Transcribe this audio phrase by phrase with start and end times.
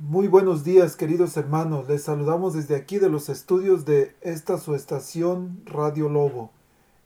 [0.00, 1.86] Muy buenos días, queridos hermanos.
[1.86, 6.50] Les saludamos desde aquí de los estudios de esta su estación Radio Lobo.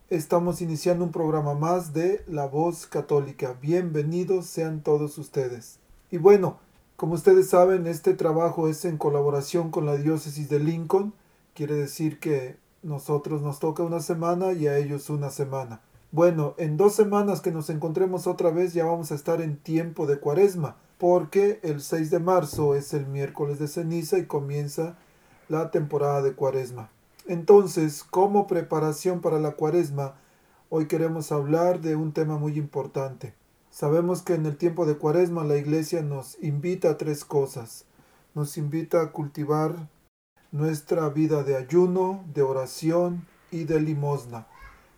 [0.09, 3.55] Estamos iniciando un programa más de La Voz Católica.
[3.61, 5.81] Bienvenidos sean todos ustedes.
[6.11, 6.61] Y bueno,
[6.97, 11.13] como ustedes saben, este trabajo es en colaboración con la diócesis de Lincoln.
[11.53, 15.83] Quiere decir que nosotros nos toca una semana y a ellos una semana.
[16.11, 20.07] Bueno, en dos semanas que nos encontremos otra vez ya vamos a estar en tiempo
[20.07, 24.99] de cuaresma porque el 6 de marzo es el miércoles de ceniza y comienza
[25.49, 26.91] la temporada de cuaresma.
[27.27, 30.15] Entonces, como preparación para la cuaresma,
[30.71, 33.35] hoy queremos hablar de un tema muy importante.
[33.71, 37.85] Sabemos que en el tiempo de cuaresma la iglesia nos invita a tres cosas.
[38.35, 39.89] Nos invita a cultivar
[40.51, 44.47] nuestra vida de ayuno, de oración y de limosna.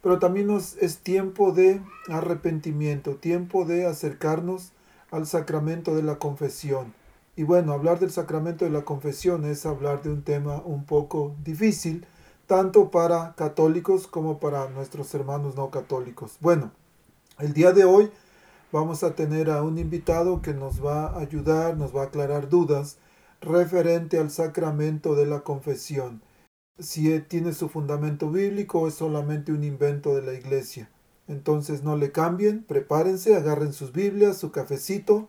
[0.02, 4.72] Pero también nos, es tiempo de arrepentimiento, tiempo de acercarnos
[5.10, 6.94] al sacramento de la confesión.
[7.36, 11.34] Y bueno, hablar del sacramento de la confesión es hablar de un tema un poco
[11.42, 12.06] difícil,
[12.46, 16.36] tanto para católicos como para nuestros hermanos no católicos.
[16.40, 16.72] Bueno,
[17.38, 18.10] el día de hoy
[18.72, 22.48] vamos a tener a un invitado que nos va a ayudar, nos va a aclarar
[22.48, 22.98] dudas
[23.40, 26.22] referente al sacramento de la confesión.
[26.78, 30.90] Si tiene su fundamento bíblico o es solamente un invento de la iglesia.
[31.30, 35.28] Entonces no le cambien, prepárense, agarren sus Biblias, su cafecito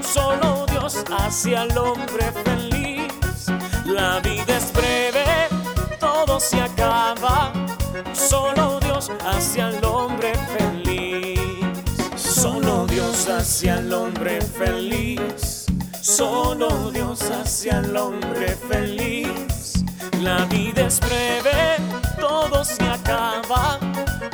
[0.00, 3.12] solo Dios hacia el hombre feliz.
[3.84, 5.24] La vida es breve,
[6.00, 7.52] todo se acaba,
[8.14, 11.40] solo Dios hacia el hombre feliz.
[12.16, 15.66] Solo Dios hacia el hombre feliz.
[16.00, 19.63] Solo Dios hacia el hombre feliz.
[20.20, 21.76] La vida es breve,
[22.20, 23.78] todo se acaba.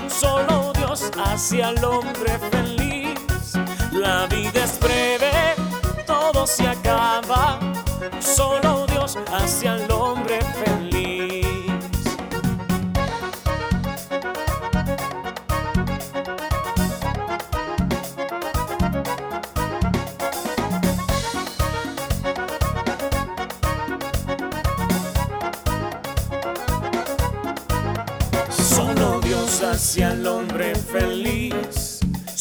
[0.08, 3.18] Solo Dios hacia el hombre feliz.
[3.92, 5.30] La vida es breve,
[6.06, 7.58] todo se acaba.
[8.20, 9.89] Solo Dios hacia el hombre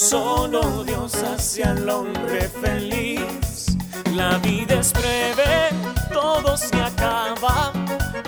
[0.09, 3.77] solo Dios hacia el hombre feliz.
[4.15, 5.69] La vida es breve,
[6.11, 7.71] todo se acaba,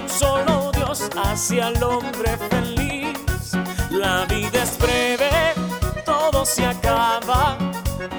[0.07, 3.17] solo Dios hacia el hombre feliz.
[3.89, 5.31] La vida es breve,
[6.05, 7.57] todo se acaba,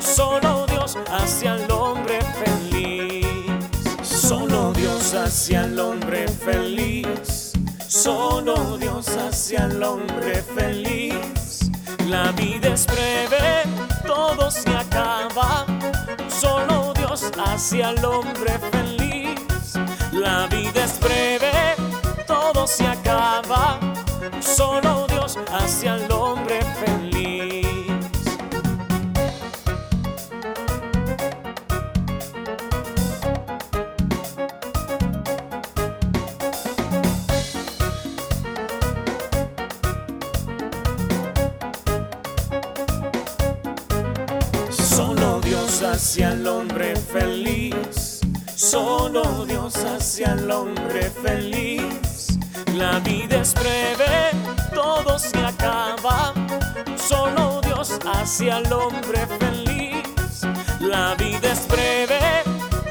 [0.01, 3.27] solo Dios hacia el hombre feliz.
[4.03, 7.53] Solo Dios hacia el hombre feliz
[7.93, 11.52] Solo Dios hace al hombre feliz.
[12.07, 13.63] La vida es breve,
[14.07, 15.65] todo se acaba.
[16.29, 19.41] Solo Dios hace al hombre feliz.
[20.13, 21.53] La vida es breve,
[22.27, 23.79] todo se acaba.
[24.41, 26.52] Solo Dios hace al hombre
[50.13, 52.39] Hace al hombre feliz.
[52.75, 54.31] La vida es breve,
[54.75, 56.35] todo se acaba.
[56.99, 60.43] Solo Dios hace al hombre feliz.
[60.81, 62.21] La vida es breve,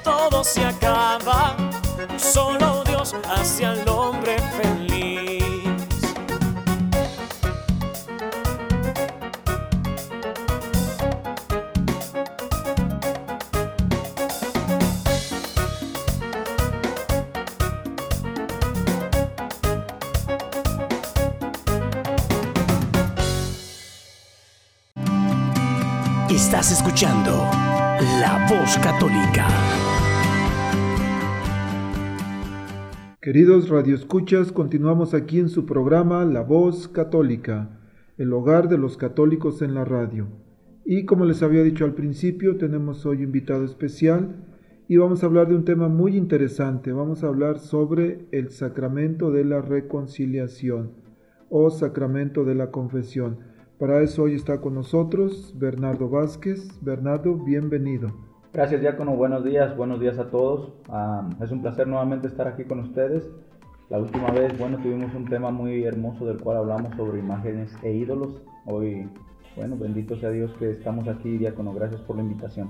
[0.04, 1.56] todo se acaba.
[2.18, 4.91] Solo Dios hace al hombre feliz.
[27.02, 29.48] La Voz Católica.
[33.20, 37.80] Queridos radioescuchas, continuamos aquí en su programa La Voz Católica,
[38.20, 40.28] el hogar de los católicos en la radio.
[40.86, 44.36] Y como les había dicho al principio, tenemos hoy invitado especial
[44.88, 46.92] y vamos a hablar de un tema muy interesante.
[46.92, 50.92] Vamos a hablar sobre el sacramento de la reconciliación
[51.50, 53.51] o sacramento de la confesión.
[53.82, 56.70] Para eso hoy está con nosotros Bernardo Vázquez.
[56.82, 58.12] Bernardo, bienvenido.
[58.54, 59.16] Gracias, Diácono.
[59.16, 60.72] Buenos días, buenos días a todos.
[60.88, 63.28] Ah, es un placer nuevamente estar aquí con ustedes.
[63.90, 67.92] La última vez, bueno, tuvimos un tema muy hermoso del cual hablamos sobre imágenes e
[67.92, 68.44] ídolos.
[68.68, 69.10] Hoy,
[69.56, 71.74] bueno, bendito sea Dios que estamos aquí, Diácono.
[71.74, 72.70] Gracias por la invitación.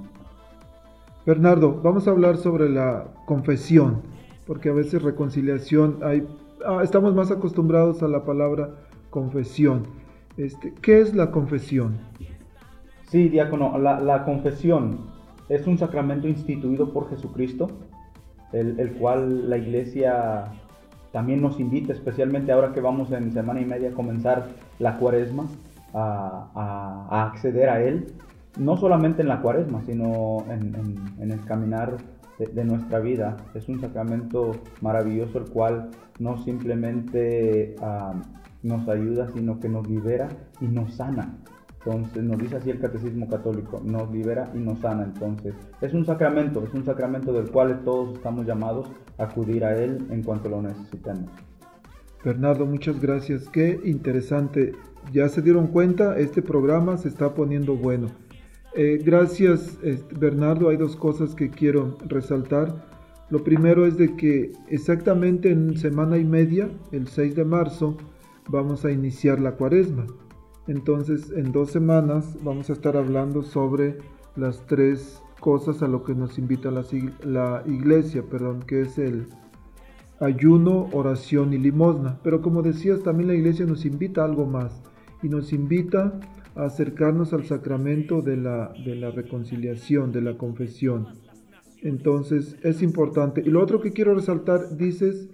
[1.25, 4.01] Bernardo, vamos a hablar sobre la confesión,
[4.47, 6.25] porque a veces reconciliación hay,
[6.65, 8.69] ah, estamos más acostumbrados a la palabra
[9.09, 9.99] confesión.
[10.37, 11.97] Este, ¿Qué es la confesión?
[13.09, 14.99] Sí, diácono, la, confesión
[15.49, 17.69] es un sacramento instituido por Jesucristo,
[18.53, 20.45] el, cual la iglesia
[21.11, 24.47] también nos invita, especialmente ahora que vamos en semana y media a comenzar
[24.79, 25.47] la cuaresma,
[25.93, 28.13] a, acceder a él,
[28.57, 31.97] no solamente en la cuaresma, sino en, el caminar
[32.39, 33.35] de, nuestra vida.
[33.53, 37.75] Es un sacramento maravilloso, el cual no simplemente...
[37.81, 40.29] Uh, nos ayuda, sino que nos libera
[40.59, 41.37] y nos sana.
[41.83, 45.03] Entonces nos dice así el catecismo católico, nos libera y nos sana.
[45.03, 48.87] Entonces es un sacramento, es un sacramento del cual todos estamos llamados
[49.17, 51.29] a acudir a él en cuanto lo necesitemos.
[52.23, 53.49] Bernardo, muchas gracias.
[53.49, 54.73] Qué interesante.
[55.11, 58.07] Ya se dieron cuenta, este programa se está poniendo bueno.
[58.75, 59.79] Eh, gracias,
[60.19, 60.69] Bernardo.
[60.69, 62.85] Hay dos cosas que quiero resaltar.
[63.31, 67.97] Lo primero es de que exactamente en semana y media, el 6 de marzo,
[68.51, 70.05] vamos a iniciar la cuaresma.
[70.67, 73.97] Entonces, en dos semanas vamos a estar hablando sobre
[74.35, 79.27] las tres cosas a lo que nos invita la, iglesia, perdón, que es el
[80.19, 82.19] ayuno, oración y limosna.
[82.23, 84.83] Pero como decías, también la iglesia nos invita a algo más
[85.23, 86.19] y nos invita
[86.55, 91.07] a acercarnos al sacramento de la, de la reconciliación, de la confesión.
[91.81, 93.41] Entonces es importante.
[93.43, 95.27] Y lo otro que quiero resaltar, dices,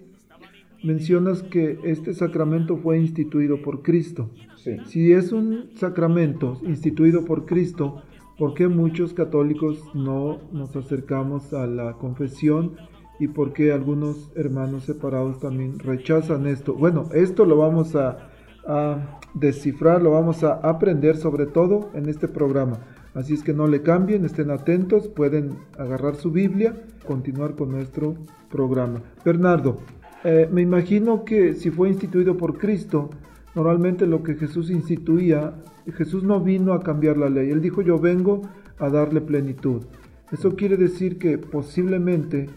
[0.83, 4.29] mencionas que este sacramento fue instituido por Cristo.
[4.57, 4.77] Sí.
[4.85, 8.01] Si es un sacramento instituido por Cristo,
[8.37, 12.75] ¿por qué muchos católicos no nos acercamos a la confesión
[13.19, 16.73] y por qué algunos hermanos separados también rechazan esto?
[16.73, 18.29] Bueno, esto lo vamos a,
[18.67, 22.79] a descifrar, lo vamos a aprender sobre todo en este programa.
[23.13, 26.75] Así es que no le cambien, estén atentos, pueden agarrar su Biblia,
[27.07, 28.15] continuar con nuestro
[28.51, 29.01] programa.
[29.25, 29.79] Bernardo,
[30.23, 33.09] eh, me imagino que si fue instituido por Cristo,
[33.55, 35.53] normalmente lo que Jesús instituía,
[35.95, 38.41] Jesús no vino a cambiar la ley, él dijo yo vengo
[38.79, 39.83] a darle plenitud.
[40.31, 42.49] Eso quiere decir que posiblemente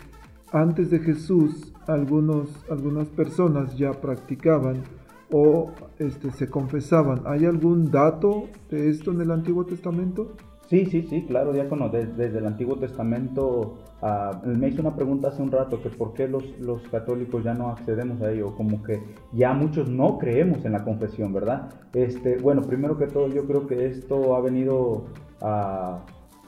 [0.52, 4.82] antes de Jesús algunos, algunas personas ya practicaban
[5.30, 7.22] o este, se confesaban.
[7.26, 10.32] ¿Hay algún dato de esto en el Antiguo Testamento?
[10.70, 15.26] Sí, sí, sí, claro, diácono, desde, desde el Antiguo Testamento uh, me hizo una pregunta
[15.26, 18.80] hace un rato que por qué los, los, católicos ya no accedemos a ello, como
[18.84, 21.70] que ya muchos no creemos en la confesión, ¿verdad?
[21.92, 25.06] Este, bueno, primero que todo yo creo que esto ha venido
[25.42, 25.98] uh,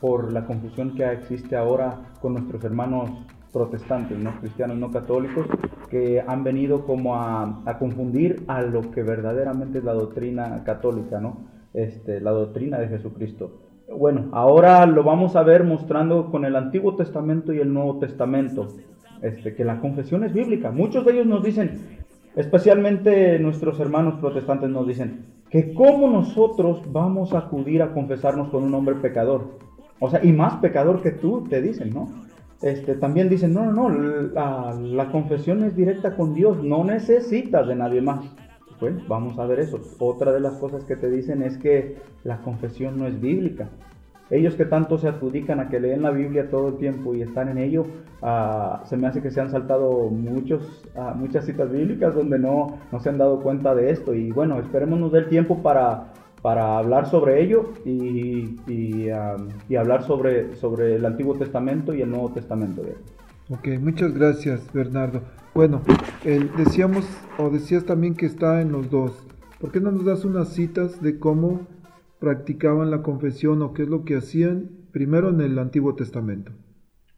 [0.01, 3.11] por la confusión que existe ahora con nuestros hermanos
[3.53, 4.39] protestantes, ¿no?
[4.39, 5.49] cristianos no católicos,
[5.91, 11.39] que han venido como a, confundir a lo que verdaderamente es la doctrina católica, ¿no?
[11.75, 13.72] este, la doctrina de Jesucristo.
[13.89, 18.69] Bueno, ahora lo vamos a ver mostrando con el Antiguo Testamento y el Nuevo Testamento,
[19.21, 20.71] este, que la confesión es bíblica.
[20.71, 21.99] Muchos de ellos nos dicen,
[22.37, 28.63] especialmente nuestros hermanos protestantes nos dicen, que cómo nosotros vamos a acudir a confesarnos con
[28.63, 29.59] un hombre pecador.
[30.01, 32.09] O sea, y más pecador que tú, te dicen, ¿no?
[32.63, 37.67] Este, también dicen, no, no, no, la, la confesión es directa con Dios, no necesitas
[37.67, 38.25] de nadie más.
[38.83, 39.79] Pues vamos a ver eso.
[40.01, 43.69] Otra de las cosas que te dicen es que la confesión no es bíblica.
[44.29, 47.49] Ellos que tanto se adjudican a que leen la Biblia todo el tiempo y están
[47.49, 47.87] en ello,
[48.23, 52.77] ah, se me hace que se han saltado muchos, ah, muchas citas bíblicas donde no,
[52.91, 54.15] no se han dado cuenta de esto.
[54.15, 59.37] Y bueno, esperemos nos dé el tiempo para, para hablar sobre ello y, y, ah,
[59.79, 62.83] hablar sobre, sobre el Antiguo Testamento y el Nuevo Testamento.
[63.51, 65.23] Ok, muchas gracias Bernardo.
[65.55, 65.83] Bueno,
[66.57, 67.05] decíamos
[67.39, 69.27] o decías también que está en los dos.
[69.61, 71.67] ¿Por qué no nos das unas citas de cómo
[72.19, 76.53] practicaban la confesión o qué es lo que hacían primero en el Antiguo Testamento?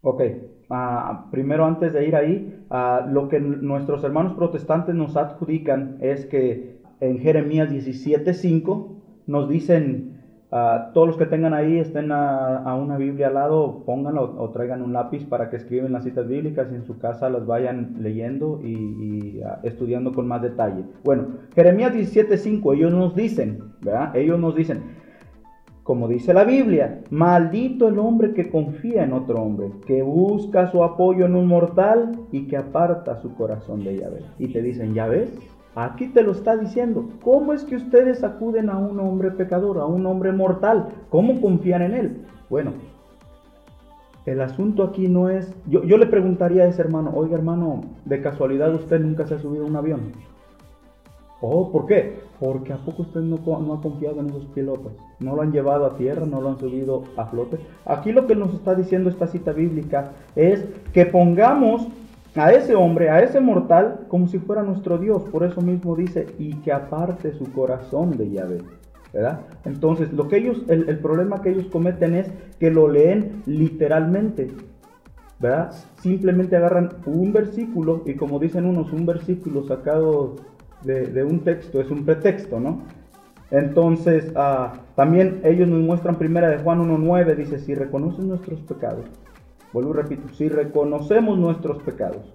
[0.00, 0.23] Ok,
[0.71, 6.26] uh, primero antes de ir ahí, uh, lo que nuestros hermanos protestantes nos adjudican es
[6.26, 10.13] que en Jeremías 17.5 nos dicen
[10.92, 14.92] todos los que tengan ahí, estén a, una Biblia al lado, pónganlo o, traigan un
[14.92, 19.40] lápiz para que escriben las citas bíblicas y en su casa las vayan leyendo y,
[19.64, 20.84] estudiando con más detalle.
[21.02, 24.14] Bueno, Jeremías 17:5, ellos nos dicen, ¿verdad?
[24.14, 24.82] Ellos nos dicen,
[25.82, 30.84] como dice la Biblia, maldito el hombre que confía en otro hombre, que busca su
[30.84, 34.20] apoyo en un mortal y que aparta su corazón de Yahvé.
[34.38, 35.30] Y te dicen, ¿ya ves?
[35.75, 37.09] Aquí te lo está diciendo.
[37.23, 40.88] ¿Cómo es que ustedes acuden a un hombre pecador, a un hombre mortal?
[41.11, 42.26] ¿Cómo confían en él?
[42.49, 42.73] Bueno,
[44.26, 45.52] el asunto aquí no es...
[45.66, 49.64] Yo, le preguntaría a ese hermano, oiga hermano, de casualidad usted nunca se ha subido
[49.64, 50.00] a un avión.
[51.40, 52.21] Oh, ¿por qué?
[52.40, 54.93] Porque a poco usted no, no, ha confiado en esos pilotos.
[55.21, 57.59] No lo han llevado a tierra, no lo han subido a flote.
[57.85, 60.64] Aquí lo que nos está diciendo esta cita bíblica es
[60.95, 61.88] que pongamos
[62.36, 65.22] a ese hombre, a ese mortal, como si fuera nuestro Dios.
[65.24, 68.58] Por eso mismo dice, y que aparte su corazón de Yahvé.
[69.12, 69.42] ¿verdad?
[69.64, 74.48] Entonces, lo que ellos, el, problema que ellos cometen es que lo leen literalmente.
[75.38, 75.72] ¿verdad?
[76.00, 80.36] Simplemente agarran un versículo y como dicen unos, un versículo sacado
[80.82, 82.82] de, un texto es un pretexto, ¿no?
[83.50, 89.04] Entonces, ah, también ellos nos muestran primera de Juan 1.9, dice, si reconocen nuestros pecados,
[89.75, 92.33] Vuelvo y repito, si reconocemos nuestros pecados,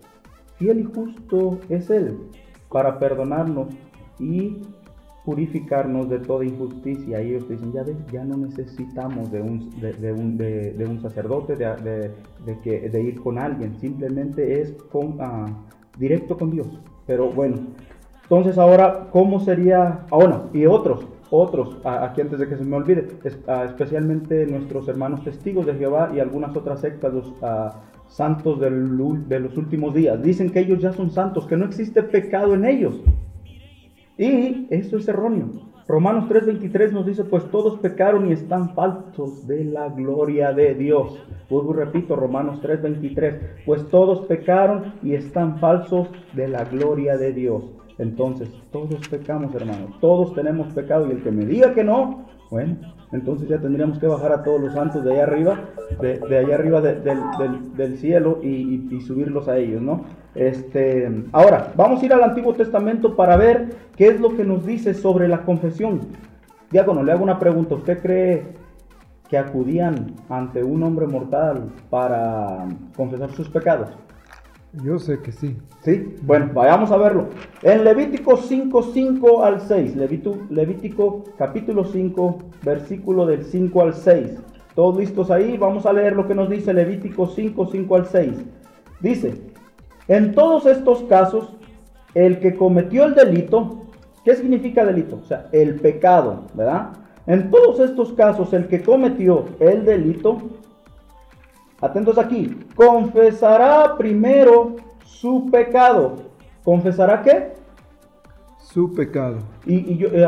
[0.57, 2.17] fiel y justo es Él
[2.69, 3.69] para perdonarnos
[4.19, 4.57] y
[5.23, 7.21] purificarnos de toda injusticia.
[7.21, 11.55] Y ellos dicen, ya ves, ya no necesitamos de un, de, un, de, un sacerdote,
[11.55, 12.11] de,
[12.61, 15.45] que, de ir con alguien, simplemente es con, ah,
[15.97, 16.67] directo con Dios.
[17.07, 17.55] Pero bueno,
[18.23, 20.05] entonces ahora, ¿cómo sería?
[20.11, 23.07] Ah, bueno, y otros, otros, aquí antes de que se me olvide,
[23.65, 27.33] especialmente nuestros hermanos testigos de Jehová y algunas otras sectas, los
[28.07, 32.53] santos de los últimos días, dicen que ellos ya son santos, que no existe pecado
[32.55, 33.01] en ellos.
[34.17, 35.69] Y eso es erróneo.
[35.87, 41.17] Romanos 3:23 nos dice, pues todos pecaron y están faltos de la gloria de Dios.
[41.49, 47.33] Vuelvo y repito, Romanos 3:23, pues todos pecaron y están falsos de la gloria de
[47.33, 47.63] Dios.
[47.99, 49.91] Entonces, todos pecamos, hermanos.
[49.99, 51.07] Todos tenemos pecado.
[51.07, 52.77] Y el que me diga que no, bueno,
[53.11, 55.59] entonces ya tendríamos que bajar a todos los santos de allá arriba,
[56.01, 60.05] de, allá arriba del, cielo y, subirlos a ellos, ¿no?
[60.33, 64.65] Este, ahora, vamos a ir al Antiguo Testamento para ver qué es lo que nos
[64.65, 65.99] dice sobre la confesión.
[66.71, 67.75] Diácono, le hago una pregunta.
[67.75, 68.43] ¿Usted cree
[69.27, 72.65] que acudían ante un hombre mortal para
[72.95, 73.89] confesar sus pecados?
[74.73, 75.57] Yo sé que sí.
[75.81, 77.29] Sí, bueno, vayamos a verlo.
[77.63, 84.37] En Levítico 5, 5 al 6, Levítico, capítulo 5, versículo del 5 al 6.
[84.75, 88.31] Todos listos ahí, vamos a leer lo que nos dice Levítico 5, 5 al 6.
[88.99, 89.41] Dice,
[90.07, 91.55] en todos estos casos,
[92.13, 93.85] el que cometió el delito,
[94.23, 95.19] ¿qué significa delito?
[95.23, 96.91] O sea, el pecado, ¿verdad?
[97.25, 100.37] En todos estos casos, el que cometió el delito,
[101.81, 102.57] Atentos aquí.
[102.75, 106.17] Confesará primero su pecado.
[106.63, 107.53] ¿Confesará qué?
[108.57, 109.37] Su pecado.
[109.65, 110.27] Y, yo, eh,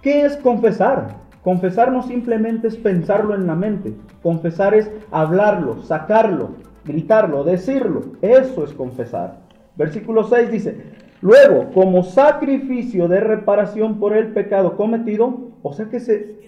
[0.00, 1.16] ¿qué es confesar?
[1.42, 3.94] Confesar no simplemente es pensarlo en la mente.
[4.22, 6.52] Confesar es hablarlo, sacarlo,
[6.84, 8.02] gritarlo, decirlo.
[8.22, 9.40] Eso es confesar.
[9.76, 10.76] Versículo 6 dice,
[11.20, 16.38] luego, como sacrificio de reparación por el pecado cometido, o sea que se,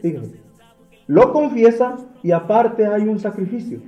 [1.07, 3.81] lo confiesa y aparte hay un sacrificio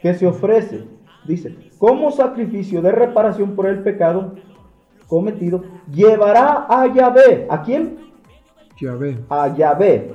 [0.00, 0.84] que se ofrece
[1.28, 4.34] dice, como sacrificio de reparación por el pecado
[5.06, 5.62] cometido,
[5.92, 7.46] llevará a Yahvé.
[7.48, 7.98] ¿A quién?
[8.80, 9.18] Yahvé.
[9.28, 10.14] A Yahvé.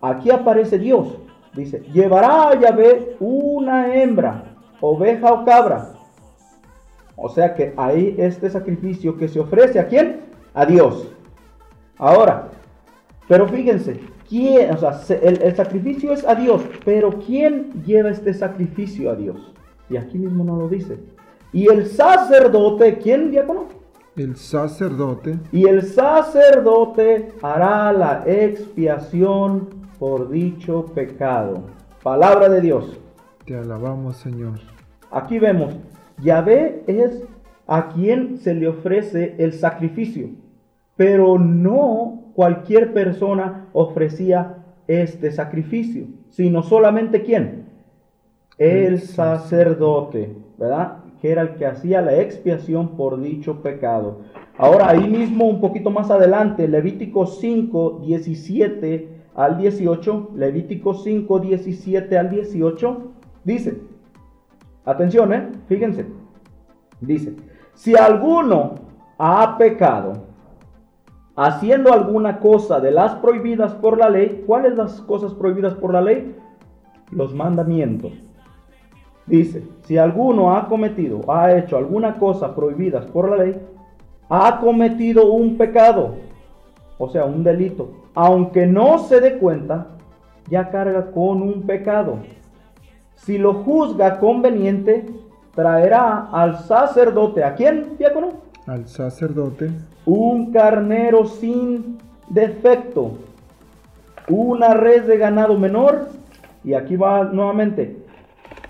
[0.00, 1.18] Aquí aparece Dios.
[1.54, 5.92] Dice, llevará a Yahvé una hembra, oveja o cabra.
[7.16, 10.22] O sea que ahí este sacrificio que se ofrece a quién?
[10.52, 11.08] A Dios.
[11.96, 12.48] Ahora,
[13.28, 18.34] pero fíjense, ¿quién, o sea, el, el sacrificio es a Dios, pero ¿quién lleva este
[18.34, 19.54] sacrificio a Dios?
[19.88, 20.98] Y aquí mismo no lo dice.
[21.52, 23.66] Y el sacerdote, ¿quién diácono?
[24.16, 25.38] El sacerdote.
[25.52, 31.64] Y el sacerdote hará la expiación por dicho pecado.
[32.02, 32.98] Palabra de Dios.
[33.44, 34.60] Te alabamos, Señor.
[35.10, 35.74] Aquí vemos,
[36.22, 37.22] Yahvé es
[37.66, 40.30] a quien se le ofrece el sacrificio,
[40.96, 47.64] pero no cualquier persona ofrecía este sacrificio, sino solamente quién?
[48.58, 50.98] El sacerdote, ¿verdad?
[51.20, 54.20] Que era el que hacía la expiación por dicho pecado.
[54.56, 62.18] Ahora ahí mismo un poquito más adelante, Levítico 5, 17 al 18, Levítico 5, 17
[62.18, 63.02] al 18,
[63.42, 63.80] dice,
[64.84, 65.48] atención, ¿eh?
[65.66, 66.06] fíjense,
[67.00, 67.34] dice,
[67.74, 68.74] si alguno
[69.18, 70.33] ha pecado
[71.36, 76.00] haciendo alguna cosa de las prohibidas por la ley, ¿cuáles las cosas prohibidas por la
[76.00, 76.36] ley?
[77.10, 78.12] Los mandamientos.
[79.26, 83.60] Dice, si alguno ha cometido, ha hecho alguna cosa prohibidas por la ley,
[84.28, 86.14] ha cometido un pecado,
[86.98, 89.88] o sea, un delito, aunque no se dé cuenta,
[90.48, 92.18] ya carga con un pecado.
[93.14, 95.06] Si lo juzga conveniente,
[95.54, 98.43] traerá al sacerdote, ¿a quién, diácono?
[98.66, 99.70] Al sacerdote.
[100.06, 103.18] Un carnero sin defecto,
[104.28, 106.08] una red de ganado menor,
[106.62, 108.04] y aquí va nuevamente,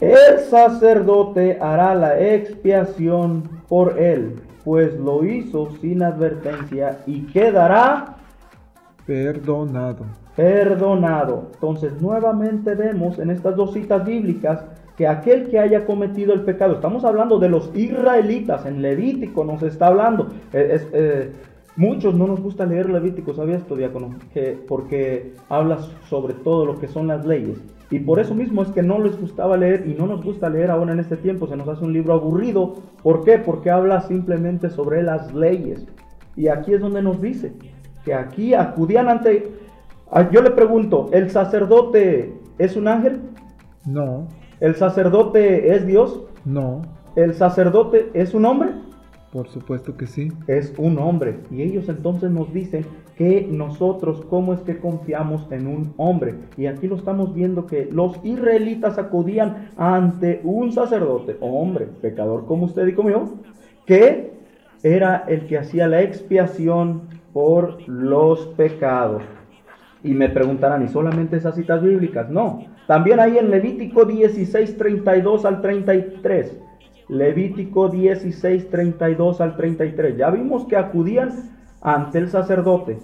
[0.00, 8.16] el sacerdote hará la expiación por él, pues lo hizo sin advertencia y quedará
[9.06, 10.04] perdonado.
[10.34, 11.50] Perdonado.
[11.54, 14.64] Entonces nuevamente vemos en estas dos citas bíblicas
[14.96, 19.62] que aquel que haya cometido el pecado, estamos hablando de los israelitas, en Levítico nos
[19.62, 21.32] está hablando, eh, eh,
[21.76, 24.14] muchos no nos gusta leer Levítico, ¿sabías esto, diácono?
[24.32, 25.78] Que, porque habla
[26.08, 27.58] sobre todo lo que son las leyes.
[27.90, 30.70] Y por eso mismo es que no les gustaba leer y no nos gusta leer
[30.70, 32.74] ahora en este tiempo, se nos hace un libro aburrido.
[33.02, 33.38] ¿Por qué?
[33.38, 35.86] Porque habla simplemente sobre las leyes.
[36.36, 37.52] Y aquí es donde nos dice
[38.04, 39.52] que aquí acudían ante...
[40.10, 43.20] Ah, yo le pregunto, ¿el sacerdote es un ángel?
[43.86, 44.28] No.
[44.60, 46.22] ¿El sacerdote es Dios?
[46.44, 46.82] No.
[47.16, 48.70] ¿El sacerdote es un hombre?
[49.32, 50.30] Por supuesto que sí.
[50.46, 51.40] Es un hombre.
[51.50, 52.86] Y ellos entonces nos dicen
[53.16, 56.34] que nosotros cómo es que confiamos en un hombre.
[56.56, 62.66] Y aquí lo estamos viendo que los israelitas acudían ante un sacerdote, hombre, pecador como
[62.66, 63.34] usted y como yo,
[63.86, 64.34] que
[64.82, 69.22] era el que hacía la expiación por los pecados.
[70.02, 72.28] Y me preguntarán, ¿y solamente esas citas bíblicas?
[72.28, 72.73] No.
[72.86, 76.58] También hay en Levítico 16, 32 al 33.
[77.08, 80.16] Levítico 16, 32 al 33.
[80.16, 81.30] Ya vimos que acudían
[81.80, 82.98] ante el sacerdote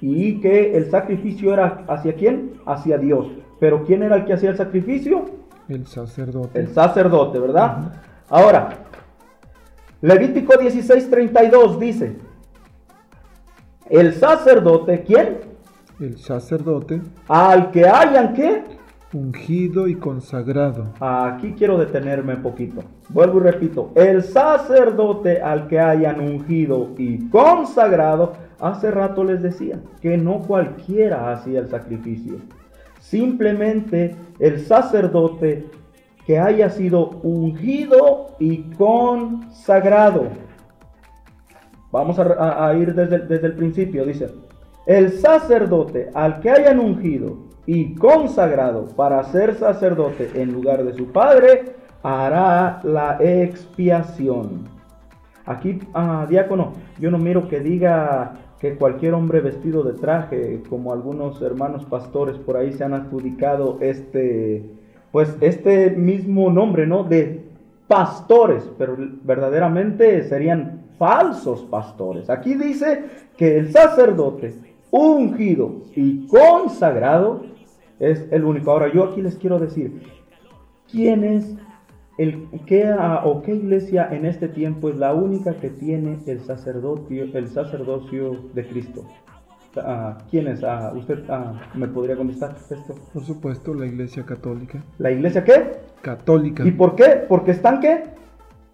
[0.00, 2.54] y que el sacrificio era hacia quién?
[2.66, 3.26] Hacia Dios.
[3.58, 5.24] Pero ¿quién era el que hacía el sacrificio?
[5.68, 6.58] El sacerdote.
[6.58, 7.92] El sacerdote, ¿verdad?
[8.28, 8.84] Ahora,
[10.00, 12.16] Levítico 16, 32 dice,
[13.90, 15.38] el sacerdote, ¿quién?
[15.98, 17.00] El sacerdote.
[17.26, 18.77] Al que hayan qué?
[19.14, 20.92] Ungido y consagrado.
[21.00, 22.82] Aquí quiero detenerme un poquito.
[23.08, 23.90] Vuelvo y repito.
[23.94, 31.32] El sacerdote al que hayan ungido y consagrado, hace rato les decía que no cualquiera
[31.32, 32.36] hacía el sacrificio.
[33.00, 35.64] Simplemente el sacerdote
[36.26, 40.24] que haya sido ungido y consagrado.
[41.90, 44.04] Vamos a, ir desde, desde el principio.
[44.04, 44.28] Dice,
[44.84, 51.12] el sacerdote al que hayan ungido y consagrado para ser sacerdote en lugar de su
[51.12, 54.64] padre, hará la expiación.
[55.44, 60.94] Aquí, ah, diácono, yo no miro que diga que cualquier hombre vestido de traje, como
[60.94, 64.64] algunos hermanos pastores por ahí se han adjudicado este,
[65.12, 67.04] pues este mismo nombre, ¿no?
[67.04, 67.50] De
[67.86, 72.30] pastores, pero verdaderamente serían falsos pastores.
[72.30, 73.04] Aquí dice
[73.36, 74.54] que el sacerdote
[74.90, 77.57] ungido y consagrado
[78.00, 78.70] es el único.
[78.70, 80.02] Ahora, yo aquí les quiero decir,
[80.90, 81.56] ¿quién es
[82.18, 87.24] el, qué, o qué iglesia en este tiempo es la única que tiene el sacerdocio,
[87.32, 89.04] el sacerdocio de Cristo?
[89.76, 90.64] Ah, ¿Quién es?
[90.64, 92.94] Ah, ¿Usted ah, me podría contestar esto?
[93.12, 94.82] Por supuesto, la Iglesia Católica.
[94.98, 95.78] ¿La iglesia qué?
[96.02, 96.66] Católica.
[96.66, 97.24] ¿Y por qué?
[97.28, 98.04] Porque están qué?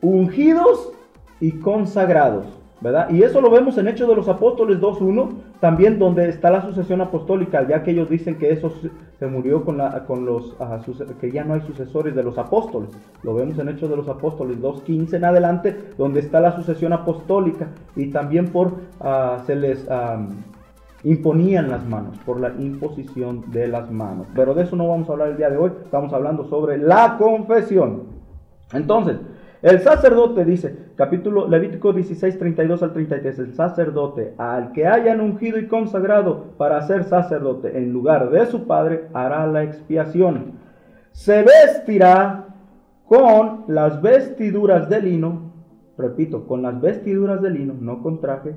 [0.00, 0.92] Ungidos
[1.40, 2.63] y consagrados.
[3.10, 7.00] Y eso lo vemos en Hechos de los Apóstoles 2.1, también donde está la sucesión
[7.00, 8.70] apostólica, ya que ellos dicen que eso
[9.18, 10.78] se- murió con, la, con los, ah,
[11.18, 12.90] que ya no hay sucesores de los apóstoles.
[13.22, 17.68] Lo vemos en Hechos de los Apóstoles 2.15 en adelante, donde está la sucesión apostólica
[17.96, 20.18] y también por, ah, se les ah,
[21.04, 24.26] imponían las manos, por la imposición de las manos.
[24.34, 27.16] Pero de eso no vamos a hablar el día de hoy, estamos hablando sobre la
[27.18, 28.02] confesión.
[28.72, 29.16] Entonces,
[29.64, 35.58] el sacerdote dice, capítulo Levítico 16, 32 al 33, el sacerdote al que hayan ungido
[35.58, 40.52] y consagrado para ser sacerdote en lugar de su padre hará la expiación.
[41.12, 42.48] Se vestirá
[43.06, 45.52] con las vestiduras de lino,
[45.96, 48.54] repito, con las vestiduras de lino, no con traje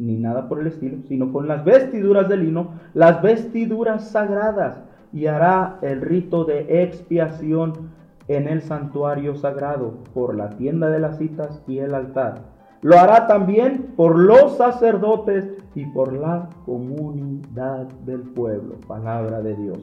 [0.00, 4.82] ni nada por el estilo, sino con las vestiduras de lino, las vestiduras sagradas,
[5.12, 7.99] y hará el rito de expiación
[8.30, 12.42] en el santuario sagrado, por la tienda de las citas y el altar.
[12.80, 18.76] Lo hará también por los sacerdotes y por la comunidad del pueblo.
[18.86, 19.78] Palabra de Dios.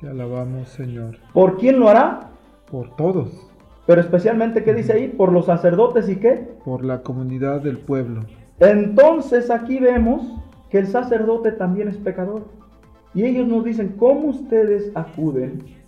[0.00, 1.18] Te alabamos, Señor.
[1.34, 2.30] ¿Por quién lo hará?
[2.70, 3.46] Por todos.
[3.86, 5.08] Pero especialmente, ¿qué dice ahí?
[5.08, 6.54] Por los sacerdotes y qué?
[6.64, 8.22] Por la comunidad del pueblo.
[8.60, 10.38] Entonces aquí vemos
[10.70, 12.44] que el sacerdote también es pecador.
[13.12, 15.79] Y ellos nos dicen, ¿cómo ustedes acuden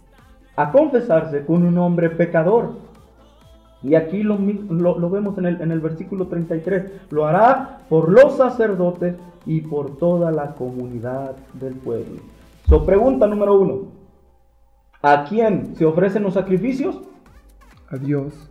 [0.56, 2.72] a confesarse con un hombre pecador?
[3.82, 6.92] Y aquí lo, mi- lo- lo vemos en el, en el versículo 33.
[7.10, 12.20] Lo hará por los sacerdotes y por toda la comunidad del pueblo.
[12.68, 13.78] So, pregunta número uno.
[15.02, 17.00] ¿A quién se ofrecen los sacrificios?
[17.90, 18.48] A Dios,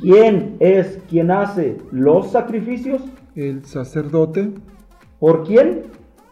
[0.00, 3.00] ¿Quién es quien hace los sacrificios?
[3.34, 4.52] el sacerdote
[5.20, 5.84] ¿Por quién?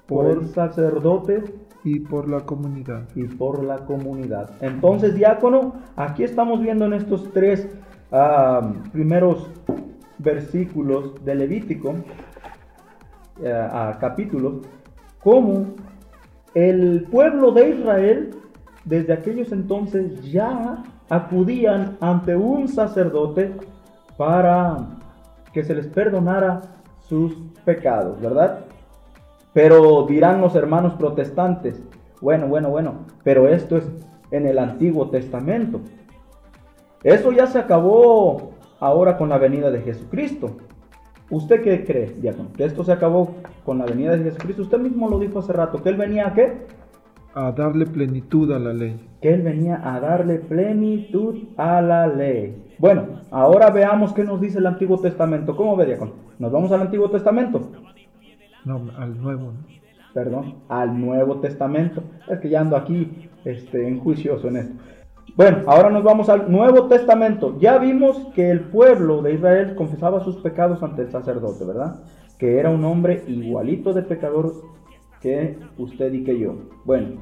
[0.07, 1.45] Por Por- el sacerdote
[1.85, 3.09] y por la comunidad.
[3.15, 4.51] y por la comunidad.
[4.61, 7.69] Entonces, diácono, aquí estamos viendo en estos tres
[8.11, 9.51] ah, primeros
[10.19, 11.95] versículos de Levítico,
[13.43, 14.67] eh, ah, capítulos,
[15.23, 15.75] cómo
[16.55, 18.31] el pueblo de Israel,
[18.85, 23.53] desde aquellos entonces, ya acudían ante un sacerdote
[24.17, 24.79] para
[25.53, 26.63] que se les perdonara
[27.01, 28.65] sus pecados, ¿verdad?
[29.55, 31.83] Pero dirán los hermanos protestantes,
[32.21, 33.89] bueno, bueno, bueno, pero esto es
[34.31, 35.81] en el Antiguo Testamento.
[37.05, 40.57] Eso ya se acabó ahora con la venida de Jesucristo.
[41.31, 42.49] ¿Usted qué cree, diácono?
[42.57, 44.63] Que esto se acabó con la venida de Jesucristo.
[44.63, 46.67] Usted mismo lo dijo hace rato, que Él venía a qué?
[47.35, 49.09] A darle plenitud a la ley.
[49.21, 52.75] Que Él venía a darle plenitud a la ley.
[52.79, 55.57] Bueno, ahora veamos qué nos dice el Antiguo Testamento.
[55.57, 56.13] ¿Cómo ve, diácono?
[56.39, 57.71] ¿Nos vamos al Antiguo Testamento?
[58.65, 59.53] No, al nuevo.
[60.13, 62.03] perdón, al Nuevo Testamento.
[62.29, 64.75] Es que ya ando aquí este, en juicioso en esto.
[65.37, 67.59] Bueno, ahora nos vamos al Nuevo Testamento.
[67.59, 72.05] Ya vimos que el pueblo de Israel confesaba sus pecados ante el sacerdote, ¿verdad?
[72.39, 74.53] Que era un hombre igualito de pecador
[75.21, 76.55] que usted y que yo.
[76.85, 77.17] Bueno,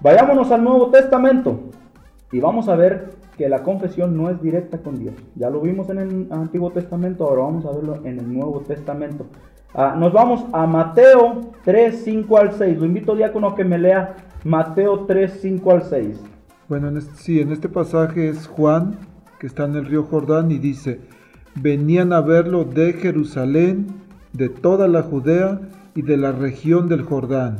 [0.00, 1.60] vayámonos al Nuevo Testamento
[2.32, 5.14] y vamos a ver que la confesión no es directa con Dios.
[5.36, 9.26] Ya lo vimos en el Antiguo Testamento, ahora vamos a verlo en el Nuevo Testamento.
[9.72, 12.78] Ah, nos vamos a Mateo 3, 5 al 6.
[12.78, 16.20] Lo invito, diácono, a que me lea Mateo 3, 5 al 6.
[16.68, 18.98] Bueno, en este, sí, en este pasaje es Juan,
[19.38, 21.00] que está en el río Jordán, y dice,
[21.54, 23.86] venían a verlo de Jerusalén,
[24.32, 25.60] de toda la Judea
[25.94, 27.58] y de la región del Jordán,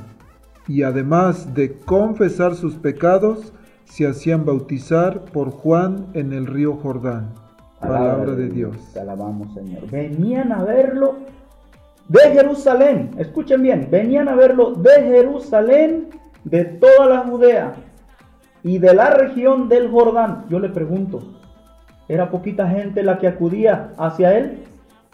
[0.66, 3.52] y además de confesar sus pecados,
[3.84, 7.34] se hacían bautizar por Juan en el río Jordán.
[7.80, 8.76] Palabra de Dios.
[8.92, 9.90] Te alabamos, Señor.
[9.90, 11.16] Venían a verlo
[12.10, 13.12] de Jerusalén.
[13.18, 16.08] Escuchen bien, venían a verlo de Jerusalén,
[16.44, 17.74] de toda la Judea
[18.64, 20.44] y de la región del Jordán.
[20.48, 21.22] Yo le pregunto,
[22.08, 24.64] ¿era poquita gente la que acudía hacia él?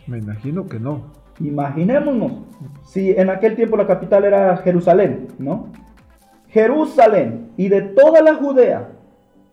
[0.07, 1.13] Me imagino que no.
[1.39, 2.33] Imaginémonos,
[2.87, 5.67] si en aquel tiempo la capital era Jerusalén, ¿no?
[6.49, 8.89] Jerusalén y de toda la Judea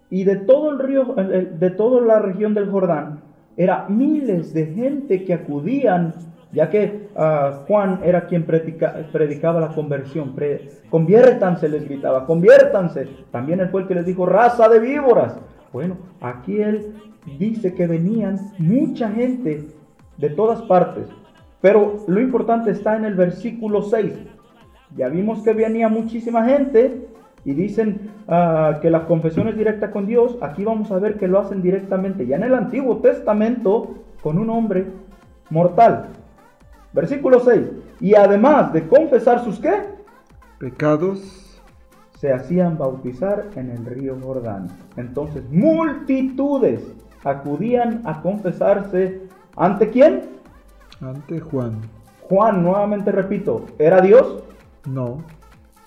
[0.09, 3.19] y de todo el río, de toda la región del Jordán,
[3.57, 6.13] era miles de gente que acudían,
[6.53, 10.33] ya que ah, Juan era quien predica- predicaba la conversión.
[10.35, 13.07] Pre- conviértanse, les gritaba, conviértanse.
[13.31, 15.35] También él fue el que les dijo, raza de víboras.
[15.71, 16.93] Bueno, aquí él
[17.39, 19.65] dice que venían mucha gente
[20.17, 21.07] de todas partes.
[21.61, 24.13] Pero lo importante está en el versículo 6.
[24.95, 27.07] Ya vimos que venía muchísima gente
[27.45, 30.37] y dicen ah, que la confesión es directa con Dios.
[30.41, 32.27] Aquí vamos a ver que lo hacen directamente.
[32.27, 34.85] Ya en el Antiguo Testamento con un hombre
[35.49, 36.09] mortal.
[36.93, 37.71] Versículo 6.
[37.99, 39.73] Y además de confesar sus qué?
[40.59, 41.61] Pecados.
[42.19, 44.69] Se hacían bautizar en el río Jordán.
[44.95, 46.81] Entonces, multitudes
[47.23, 49.23] acudían a confesarse.
[49.57, 50.21] ¿Ante quién?
[51.01, 51.81] Ante Juan.
[52.21, 54.43] Juan, nuevamente repito, ¿era Dios?
[54.85, 55.17] No.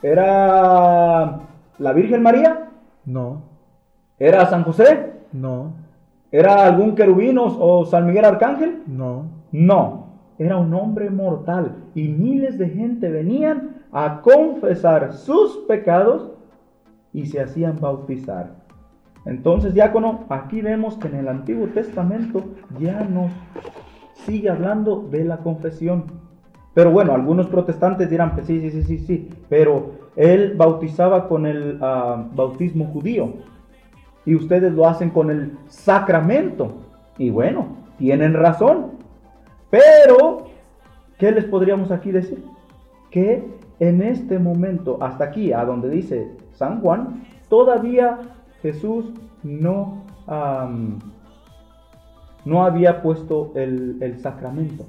[0.02, 1.40] ¿Era
[1.78, 2.68] la Virgen María?
[3.06, 3.42] No.
[4.18, 5.12] ¿Era San José?
[5.32, 5.72] No.
[6.30, 8.82] ¿Era algún querubín o San Miguel Arcángel?
[8.86, 9.24] No.
[9.52, 10.05] No.
[10.38, 16.32] Era un hombre mortal y miles de gente venían a confesar sus pecados
[17.12, 18.66] y se hacían bautizar.
[19.24, 22.44] Entonces, diácono, aquí vemos que en el Antiguo Testamento
[22.78, 23.32] ya nos
[24.24, 26.04] sigue hablando de la confesión.
[26.74, 31.46] Pero bueno, algunos protestantes dirán, pues sí, sí, sí, sí, sí, pero él bautizaba con
[31.46, 33.34] el ah, bautismo judío
[34.26, 36.72] y ustedes lo hacen con el sacramento.
[37.16, 38.95] Y bueno, tienen razón.
[39.70, 40.46] Pero,
[41.18, 42.44] ¿qué les podríamos aquí decir?
[43.10, 43.44] Que
[43.78, 48.18] en este momento, hasta aquí, a donde dice San Juan, todavía
[48.62, 49.06] Jesús
[49.42, 50.02] no,
[52.44, 54.84] no había puesto el, sacramento.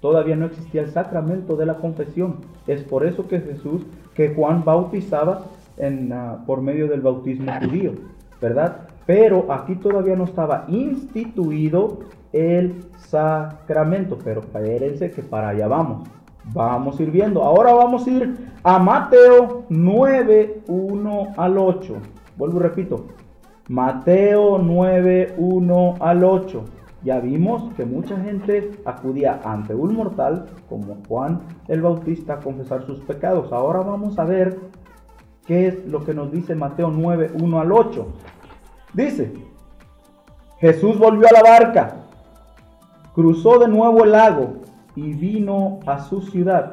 [0.00, 2.36] Todavía no existía el sacramento de la confesión.
[2.66, 3.82] Es por eso que Jesús,
[4.14, 5.46] que Juan bautizaba
[5.78, 7.92] en, ah, por medio del bautismo judío,
[8.40, 8.88] ¿verdad?
[9.06, 12.00] Pero aquí todavía no estaba instituido
[12.32, 14.18] el sacramento.
[14.22, 16.08] Pero espérense que para allá vamos.
[16.52, 17.42] Vamos a ir viendo.
[17.42, 21.94] Ahora vamos a ir a Mateo 9, 1 al 8.
[22.36, 23.06] Vuelvo y repito.
[23.68, 26.64] Mateo 9, 1 al 8.
[27.02, 32.84] Ya vimos que mucha gente acudía ante un mortal como Juan el Bautista a confesar
[32.84, 33.52] sus pecados.
[33.52, 34.58] Ahora vamos a ver
[35.46, 38.06] qué es lo que nos dice Mateo 9, 1 al 8.
[38.96, 39.30] Dice,
[40.58, 41.96] Jesús volvió a la barca,
[43.14, 44.54] cruzó de nuevo el lago
[44.94, 46.72] y vino a su ciudad.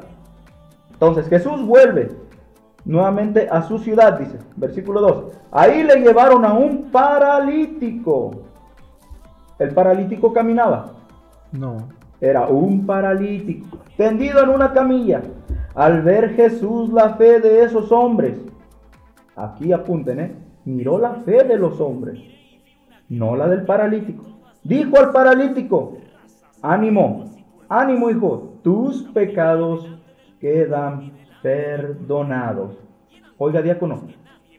[0.90, 2.16] Entonces Jesús vuelve
[2.86, 5.24] nuevamente a su ciudad, dice, versículo 2.
[5.52, 8.30] Ahí le llevaron a un paralítico.
[9.58, 10.92] ¿El paralítico caminaba?
[11.52, 11.76] No.
[12.22, 15.20] Era un paralítico, tendido en una camilla.
[15.74, 18.38] Al ver Jesús la fe de esos hombres,
[19.36, 20.43] aquí apunten, ¿eh?
[20.64, 22.20] Miró la fe de los hombres,
[23.08, 24.24] no la del paralítico.
[24.62, 25.98] Dijo al paralítico,
[26.62, 27.24] ánimo,
[27.68, 29.86] ánimo hijo, tus pecados
[30.40, 32.78] quedan perdonados.
[33.36, 34.02] Oiga, diácono,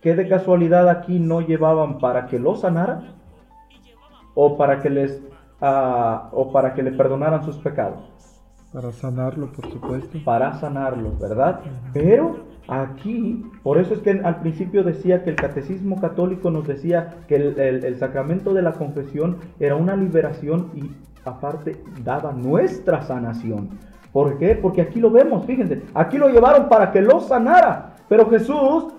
[0.02, 3.16] ¿qué de casualidad aquí no llevaban para que lo sanara?
[4.36, 5.24] ¿O para que les
[5.62, 8.12] uh, o para que le perdonaran sus pecados?
[8.74, 10.20] Para sanarlo, por supuesto.
[10.26, 11.62] Para sanarlo, ¿verdad?
[11.94, 12.36] Pero
[12.68, 17.36] aquí, por eso es que al principio decía que el catecismo católico nos decía que
[17.36, 20.92] el, sacramento de la confesión era una liberación y
[21.26, 23.70] aparte daba nuestra sanación.
[24.12, 24.56] ¿Por qué?
[24.56, 27.96] Porque aquí lo vemos, fíjense, aquí lo llevaron para que lo sanara.
[28.08, 28.94] Pero Jesús,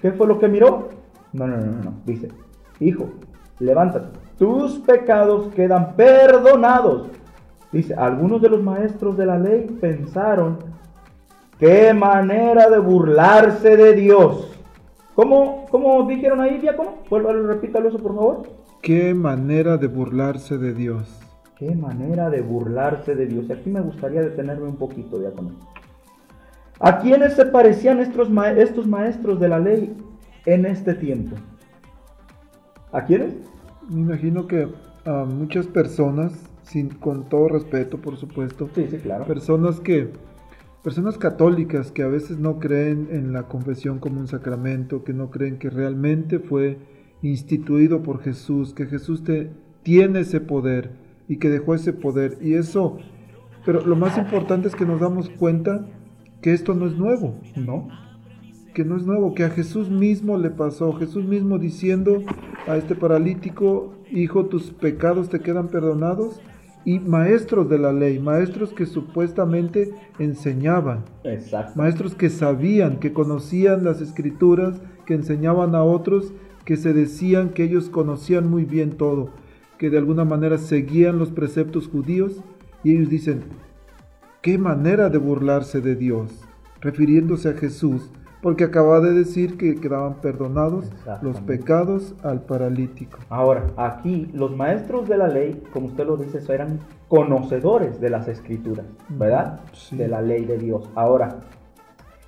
[0.00, 0.88] ¿qué fue lo que miró?
[1.32, 2.28] No, no, no, no, dice,
[2.80, 3.10] hijo,
[3.58, 7.08] levántate, tus pecados quedan perdonados.
[7.72, 10.58] Dice, algunos de los maestros de la ley pensaron,
[11.58, 14.52] qué manera de burlarse de Dios.
[15.14, 16.96] ¿Cómo, cómo dijeron ahí, diácono?
[17.08, 18.42] Vuelvo, repítalo eso, por favor.
[18.82, 21.20] Qué manera de burlarse de Dios.
[21.58, 23.46] Qué manera de burlarse de Dios.
[23.48, 25.52] Y aquí me gustaría detenerme un poquito, diácono.
[26.78, 29.96] ¿A quiénes se parecían estos, estos maestros de la ley
[30.44, 31.36] en este tiempo?
[32.92, 33.34] ¿A quiénes?
[33.88, 34.68] Me imagino que
[35.06, 38.68] a muchas personas, sin, con todo respeto, por supuesto.
[38.74, 39.24] Sí, sí, claro.
[39.24, 40.12] Personas que,
[40.86, 45.32] personas católicas que a veces no creen en la confesión como un sacramento, que no
[45.32, 46.78] creen que realmente fue
[47.22, 49.50] instituido por Jesús, que Jesús te,
[49.82, 50.92] tiene ese poder
[51.26, 52.38] y que dejó ese poder.
[52.40, 52.98] Y eso,
[53.64, 55.88] pero lo más importante es que nos damos cuenta
[56.40, 57.88] que esto no es nuevo, ¿no?
[58.72, 62.22] Que no es nuevo, que a Jesús mismo le pasó, Jesús mismo diciendo
[62.68, 66.40] a este paralítico, hijo, tus pecados te quedan perdonados.
[66.86, 71.04] Y maestros de la ley, maestros que supuestamente enseñaban,
[71.74, 76.32] maestros que sabían, que conocían las escrituras, que enseñaban a otros,
[76.64, 79.30] que se decían que ellos conocían muy bien todo
[79.78, 82.42] que de alguna manera seguían los preceptos judíos
[82.82, 83.42] y ellos dicen,
[84.42, 86.44] qué manera de burlarse de Dios,
[86.80, 88.10] refiriéndose a Jesús,
[88.42, 90.90] porque acaba de decir que quedaban perdonados
[91.22, 93.18] los pecados al paralítico.
[93.28, 98.28] Ahora, aquí los maestros de la ley, como usted lo dice, eran conocedores de las
[98.28, 99.60] escrituras, ¿verdad?
[99.90, 100.88] De la ley de Dios.
[100.94, 101.40] Ahora,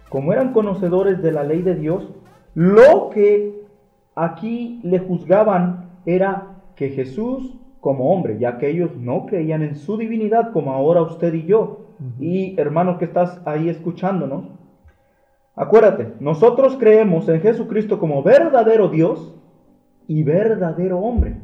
[0.08, 2.08] como eran conocedores de la ley de Dios,
[2.54, 3.66] lo que
[4.14, 9.96] aquí le juzgaban era que Jesús como hombre, ya que ellos no creían en su
[9.96, 11.86] divinidad como ahora usted y yo,
[12.20, 14.44] y hermano que estás ahí escuchándonos,
[15.58, 19.34] acuérdate, nosotros creemos en Jesucristo como verdadero Dios
[20.06, 21.36] y verdadero hombre.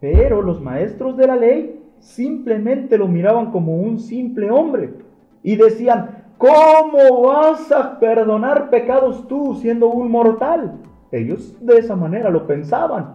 [0.00, 4.94] Pero los maestros de la ley simplemente lo miraban como un simple hombre
[5.42, 10.74] y decían, ¿cómo vas a perdonar pecados tú siendo un mortal?
[11.10, 13.12] Ellos de esa manera lo pensaban.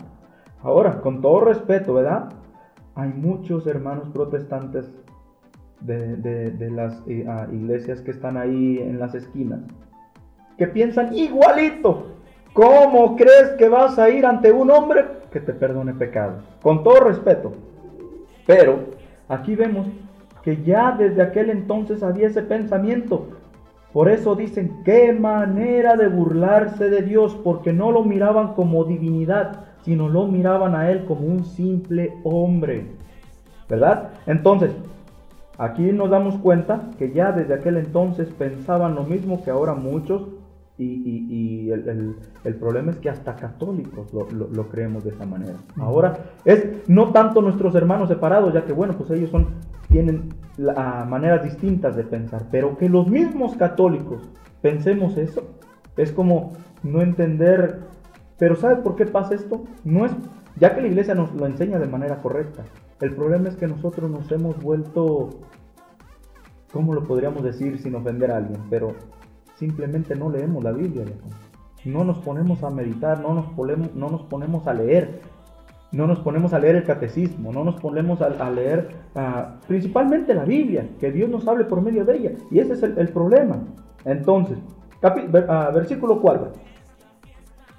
[0.61, 2.29] Ahora, con todo respeto, ¿verdad?
[2.95, 4.89] Hay muchos hermanos protestantes
[5.81, 9.61] de, las eh, iglesias que están ahí en las esquinas
[10.67, 12.13] piensan igualito.
[12.53, 16.43] ¿Cómo crees que vas a ir ante un hombre que te perdone pecados?
[16.61, 17.53] Con todo respeto.
[18.45, 18.79] Pero
[19.27, 19.87] aquí vemos
[20.43, 23.27] que ya desde aquel entonces había ese pensamiento.
[23.91, 29.65] Por eso dicen, qué manera de burlarse de Dios, porque no lo miraban como divinidad,
[29.83, 32.87] sino lo miraban a Él como un simple hombre.
[33.69, 34.09] ¿Verdad?
[34.27, 34.71] Entonces,
[35.57, 40.23] aquí nos damos cuenta que ya desde aquel entonces pensaban lo mismo que ahora muchos
[40.77, 45.55] y, el, problema es que hasta católicos lo, creemos de esa manera.
[45.77, 49.47] Ahora es no tanto nuestros hermanos separados, ya que bueno, pues ellos son,
[49.89, 54.29] tienen maneras distintas de pensar, pero que los mismos católicos
[54.61, 55.43] pensemos eso,
[55.97, 57.81] es como no entender,
[58.37, 59.65] pero ¿sabe por qué pasa esto?
[59.83, 60.11] No es,
[60.59, 62.63] ya que la iglesia nos lo enseña de manera correcta,
[62.99, 65.29] el problema es que nosotros nos hemos vuelto,
[66.71, 68.61] ¿cómo lo podríamos decir sin ofender a alguien?
[68.69, 68.95] Pero
[69.63, 71.05] simplemente no leemos la Biblia,
[71.85, 75.21] no nos ponemos a meditar, no nos, ponemos, no nos ponemos a leer,
[75.93, 80.43] no nos ponemos a leer el catecismo, no nos ponemos a, leer ah, principalmente la
[80.43, 82.31] Biblia, que Dios nos hable por medio de ella.
[82.51, 83.63] Y ese es el, problema.
[84.03, 84.57] Entonces,
[85.01, 86.51] ah, versículo 4.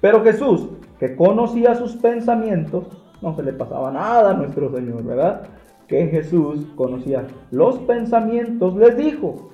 [0.01, 0.69] Pero Jesús,
[0.99, 2.87] que conocía sus pensamientos,
[3.21, 5.43] no se le pasaba nada a nuestro Señor, ¿verdad?
[5.87, 9.51] Que Jesús conocía los pensamientos, les dijo,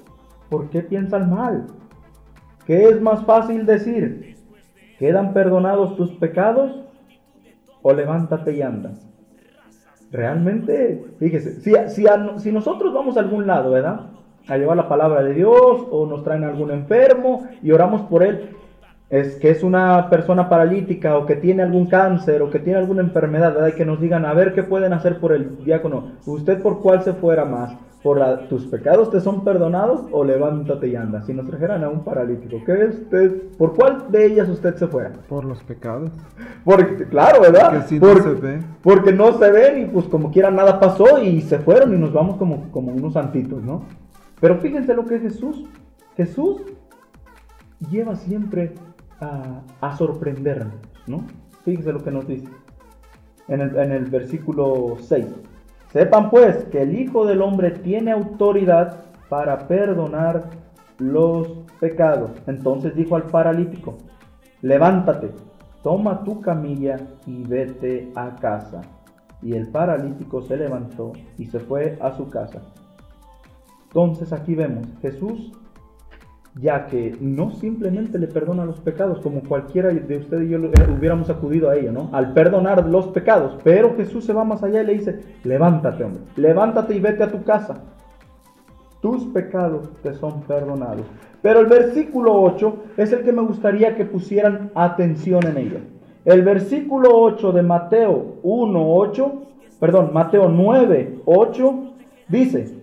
[0.50, 1.68] ¿por qué piensan mal?
[2.72, 4.38] ¿Qué es más fácil decir?
[4.98, 6.72] ¿Quedan perdonados tus pecados?
[7.82, 8.94] ¿O levántate y anda?
[10.10, 14.12] Realmente, fíjese, si, nosotros vamos a algún lado, ¿verdad?
[14.48, 18.52] A llevar la palabra de Dios o nos traen algún enfermo y oramos por él,
[19.10, 23.02] es que es una persona paralítica o que tiene algún cáncer o que tiene alguna
[23.02, 23.68] enfermedad, ¿verdad?
[23.68, 26.14] Y que nos digan, a ver qué pueden hacer por el diácono.
[26.26, 27.76] ¿Usted por cuál se fuera más?
[28.04, 31.22] Por tus pecados te son perdonados o levántate y anda.
[31.22, 35.10] Si nos trajeran a un paralítico, ¿qué usted, ¿por cuál de ellas usted se fue?
[35.30, 36.12] Por los pecados.
[36.66, 37.86] Porque, claro, ¿verdad?
[38.00, 38.60] Porque, no se ve.
[38.82, 42.12] porque no se ven y pues como quiera nada pasó y se fueron y nos
[42.12, 43.84] vamos como, como unos santitos, ¿no?
[44.40, 45.66] Pero fíjense lo que es Jesús.
[46.18, 46.62] Jesús
[47.92, 48.74] lleva siempre
[49.20, 50.74] a, a sorprendernos,
[51.06, 51.24] ¿no?
[51.64, 52.48] Fíjense lo que nos dice
[53.48, 55.26] en el, en el versículo 6.
[55.92, 60.50] Sepan pues que el Hijo del Hombre tiene autoridad para perdonar
[60.98, 61.48] los
[61.80, 62.32] pecados.
[62.48, 63.98] Entonces dijo al paralítico,
[64.62, 65.32] levántate,
[65.84, 68.82] toma tu camilla y vete a casa.
[69.42, 72.62] Y el paralítico se levantó y se fue a su casa.
[73.88, 75.52] Entonces aquí vemos, Jesús
[76.56, 80.72] ya que no simplemente le perdona los pecados, como cualquiera de ustedes y yo eh,
[80.98, 82.10] hubiéramos acudido a ello, ¿no?
[82.12, 86.24] Al perdonar los pecados, pero Jesús se va más allá y le dice, levántate, hombre,
[86.36, 87.82] levántate y vete a tu casa.
[89.02, 91.06] Tus pecados te son perdonados.
[91.42, 95.80] Pero el versículo 8 es el que me gustaría que pusieran atención en ello.
[96.24, 99.34] El versículo 8 de Mateo 1, 8,
[99.80, 101.94] perdón, Mateo 9, 8,
[102.28, 102.81] dice,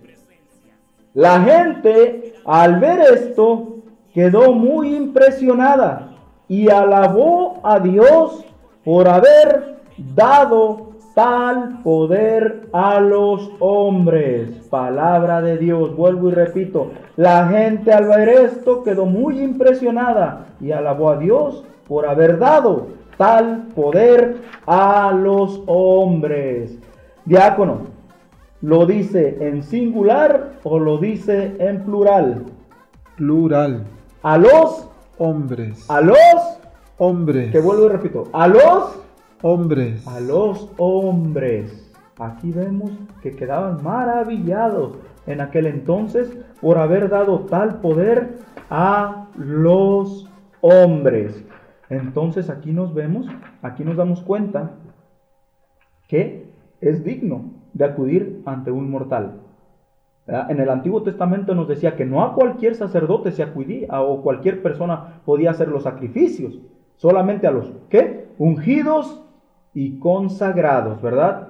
[1.13, 3.77] la gente al ver esto
[4.13, 6.11] quedó muy impresionada
[6.47, 8.45] y alabó a Dios
[8.83, 9.77] por haber
[10.15, 14.49] dado tal poder a los hombres.
[14.69, 20.71] Palabra de Dios, vuelvo y repito, la gente al ver esto quedó muy impresionada y
[20.71, 26.79] alabó a Dios por haber dado tal poder a los hombres.
[27.25, 27.98] Diácono,
[28.61, 32.45] ¿Lo dice en singular o lo dice en plural?
[33.15, 33.85] Plural.
[34.21, 35.89] A los hombres.
[35.89, 36.17] A los
[36.97, 37.51] hombres.
[37.51, 38.25] Que vuelvo y repito.
[38.33, 38.99] A los
[39.43, 40.05] hombres.
[40.05, 41.89] A los hombres.
[42.19, 42.91] Aquí vemos
[43.21, 48.39] que quedaban maravillados en aquel entonces por haber dado tal poder
[48.69, 50.29] a los
[50.59, 51.45] hombres.
[51.89, 53.25] Entonces aquí nos vemos,
[53.61, 54.71] aquí nos damos cuenta
[56.09, 56.49] que
[56.81, 59.41] es digno de acudir ante un mortal.
[60.27, 64.61] En el Antiguo Testamento nos decía que no a cualquier sacerdote se acudía o cualquier
[64.61, 66.59] persona podía hacer los sacrificios,
[66.97, 68.27] solamente a los ¿qué?
[68.37, 69.23] ungidos
[69.73, 71.47] y consagrados, ¿verdad?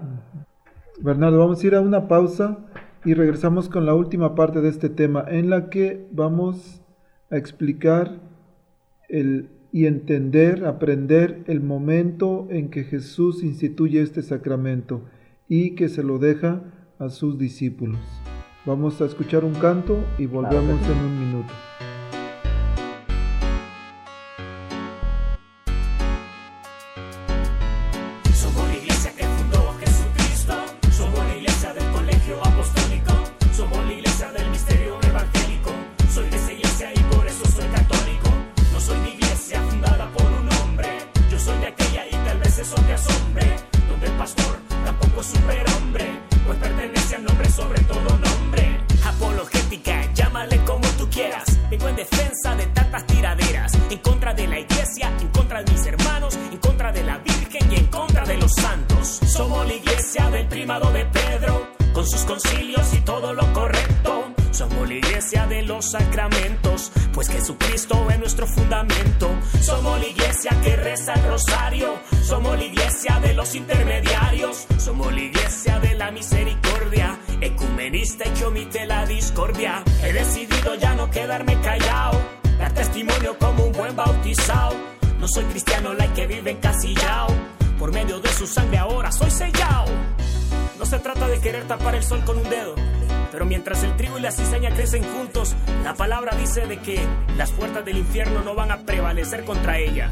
[1.02, 2.58] Bernardo, vamos a ir a una pausa
[3.04, 6.82] y regresamos con la última parte de este tema en la que vamos
[7.30, 8.12] a explicar
[9.10, 15.02] el, y entender, aprender el momento en que Jesús instituye este sacramento
[15.50, 16.62] y que se lo deja
[17.00, 18.00] a sus discípulos.
[18.66, 21.54] Vamos a escuchar un canto y volvemos en un minuto.
[93.32, 97.00] Pero mientras el trigo y la cizaña crecen juntos, la palabra dice de que
[97.38, 100.12] las puertas del infierno no van a prevalecer contra ella.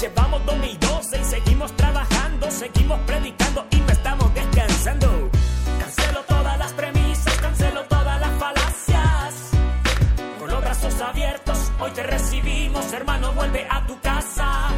[0.00, 5.30] Llevamos 2012 y seguimos trabajando, seguimos predicando y no estamos descansando.
[5.80, 9.50] Cancelo todas las premisas, cancelo todas las falacias.
[10.38, 14.70] Con los brazos abiertos, hoy te recibimos, hermano, vuelve a tu casa.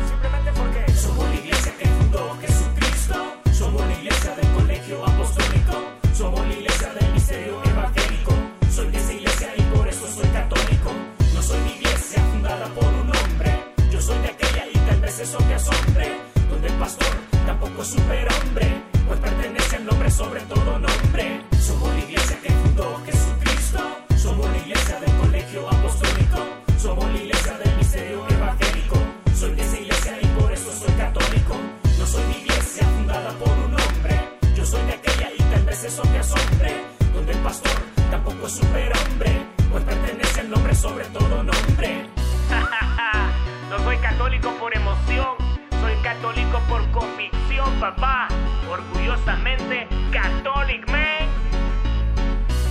[35.91, 37.73] eso te asombre, donde el pastor
[38.13, 42.07] tampoco es superhombre, pues pertenece al nombre sobre todo nombre.
[43.71, 45.35] no soy católico por emoción,
[45.81, 48.29] soy católico por convicción, papá.
[48.71, 51.27] Orgullosamente, católico, man.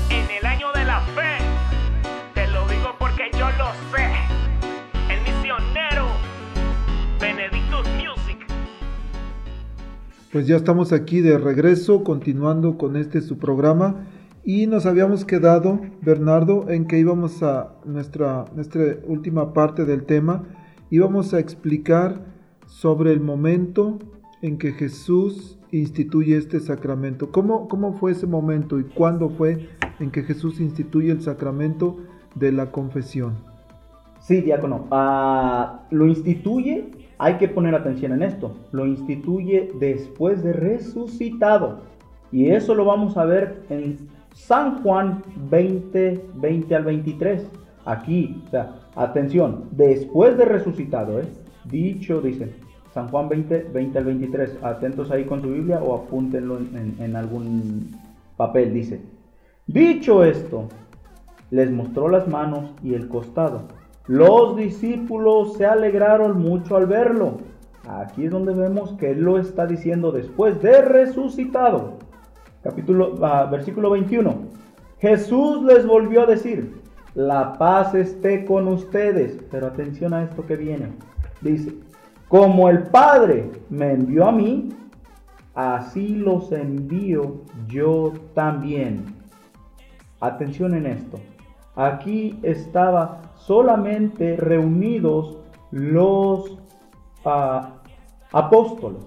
[0.09, 1.39] En el año de la fe,
[2.33, 4.38] te lo digo porque yo lo sé.
[10.31, 14.07] Ya estamos aquí de regreso, continuando con este su programa.
[14.43, 20.43] Y nos habíamos quedado, Bernardo, en que íbamos a nuestra, nuestra última parte del tema.
[20.91, 22.21] Íbamos a explicar
[22.67, 23.97] sobre el momento
[24.41, 27.31] en que Jesús instituye este sacramento.
[27.31, 29.69] ¿Cómo, ¿Cómo fue ese momento y cuándo fue
[29.99, 31.97] en que Jesús instituye el sacramento
[32.35, 33.33] de la confesión?
[34.21, 34.87] Sí, diácono.
[34.91, 38.55] Ah, lo instituye hay que poner atención en esto.
[38.71, 41.81] Lo instituye después de resucitado.
[42.31, 43.97] Y eso lo vamos a ver en
[44.33, 47.45] San Juan 20, 20 al 23.
[47.85, 51.25] Aquí, o sea, atención, después de resucitado, ¿eh?
[51.65, 52.53] Dicho, dice,
[52.93, 54.63] San Juan 20, 20 al 23.
[54.63, 57.97] Atentos ahí con su Biblia o apúntenlo en, en algún
[58.37, 59.01] papel, dice.
[59.67, 60.69] Dicho esto,
[61.51, 63.78] les mostró las manos y el costado.
[64.09, 67.37] Los discípulos se alegraron mucho al verlo.
[67.87, 71.99] Aquí es donde vemos que él lo está diciendo después de resucitado.
[72.63, 74.35] Capítulo, ah, versículo 21.
[74.97, 76.81] Jesús les volvió a decir,
[77.13, 79.37] la paz esté con ustedes.
[79.51, 80.87] Pero atención a esto que viene.
[81.41, 81.75] Dice,
[82.29, 84.69] como el Padre me envió a mí,
[85.53, 89.05] así los envío yo también.
[90.19, 91.19] Atención en esto.
[91.75, 95.37] Aquí estaba solamente reunidos
[95.71, 96.57] los
[97.25, 97.73] ah,
[98.31, 99.01] apóstoles.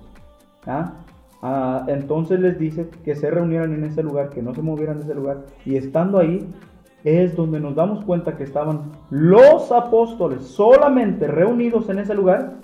[0.67, 0.95] ¿ah?
[1.43, 5.05] Ah, entonces les dice que se reunieran en ese lugar, que no se movieran de
[5.05, 5.45] ese lugar.
[5.65, 6.47] Y estando ahí
[7.05, 12.55] es donde nos damos cuenta que estaban los apóstoles solamente reunidos en ese lugar.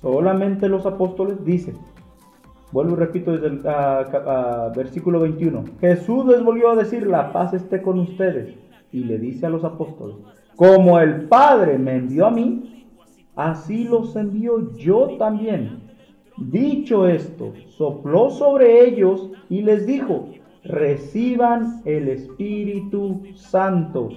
[0.00, 1.74] Solamente los apóstoles, dice.
[2.72, 3.62] Vuelvo y repito desde el
[4.74, 5.64] versículo 21.
[5.80, 8.63] Jesús les volvió a decir, la paz esté con ustedes.
[8.94, 10.14] Y le dice a los apóstoles,
[10.54, 12.86] como el Padre me envió a mí,
[13.34, 15.80] así los envío yo también.
[16.36, 20.28] Dicho esto, sopló sobre ellos y les dijo,
[20.62, 24.10] reciban el Espíritu Santo.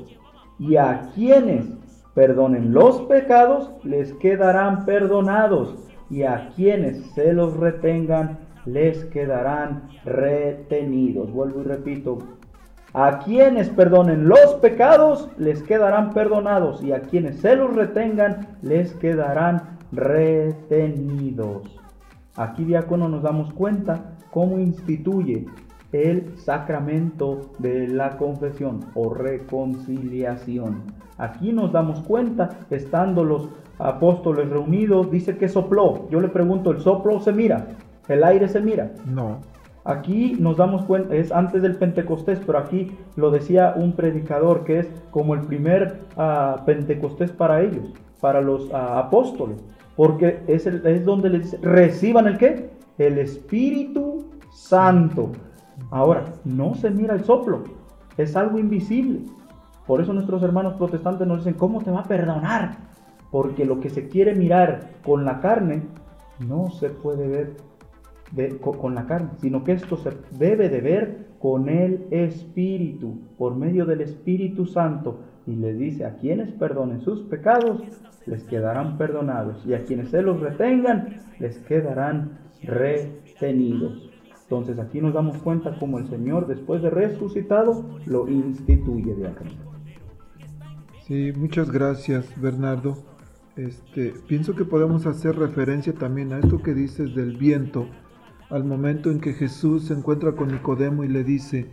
[0.60, 1.66] Y a quienes
[2.14, 5.74] perdonen los pecados, les quedarán perdonados.
[6.12, 11.34] Y a quienes se los retengan, les quedarán retenidos.
[11.34, 12.37] Vuelvo y repito.
[13.00, 16.84] A quienes perdonen los pecados, les quedarán perdonados.
[16.84, 21.80] Y a quienes se los retengan, les quedarán retenidos.
[22.36, 25.46] Aquí, diácono, nos damos cuenta cómo instituye
[25.92, 30.82] el sacramento de la confesión o reconciliación.
[31.20, 36.10] Aquí nos damos cuenta, estando los apóstoles reunidos, dice que sopló.
[36.10, 37.68] Yo le pregunto, ¿el soplo se mira?
[38.08, 38.94] ¿El aire se mira?
[39.06, 39.38] No.
[39.88, 44.80] Aquí nos damos cuenta, es antes del Pentecostés, pero aquí lo decía un predicador que
[44.80, 49.64] es como el primer uh, Pentecostés para ellos, para los uh, apóstoles.
[49.96, 52.70] Porque es, es donde les dice, reciban el qué?
[52.98, 55.32] El Espíritu Santo.
[55.90, 57.64] Ahora, no se mira el soplo,
[58.18, 59.22] es algo invisible.
[59.86, 62.76] Por eso nuestros hermanos protestantes nos dicen, ¿cómo te va a perdonar?
[63.32, 65.84] Porque lo que se quiere mirar con la carne
[66.46, 67.67] no se puede ver
[68.62, 73.86] con la carne, sino que esto se debe de ver con el Espíritu, por medio
[73.86, 75.22] del Espíritu Santo.
[75.46, 77.82] Y le dice, a quienes perdonen sus pecados,
[78.26, 84.10] les quedarán perdonados, y a quienes se los retengan, les quedarán retenidos.
[84.44, 89.44] Entonces aquí nos damos cuenta como el Señor, después de resucitado, lo instituye de acá.
[91.06, 92.98] Sí, muchas gracias, Bernardo.
[93.56, 97.88] Este, pienso que podemos hacer referencia también a esto que dices del viento,
[98.50, 101.68] al momento en que Jesús se encuentra con Nicodemo y le dice,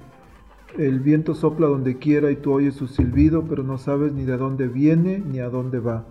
[0.79, 4.37] el viento sopla donde quiera y tú oyes su silbido, pero no sabes ni de
[4.37, 6.05] dónde viene ni a dónde va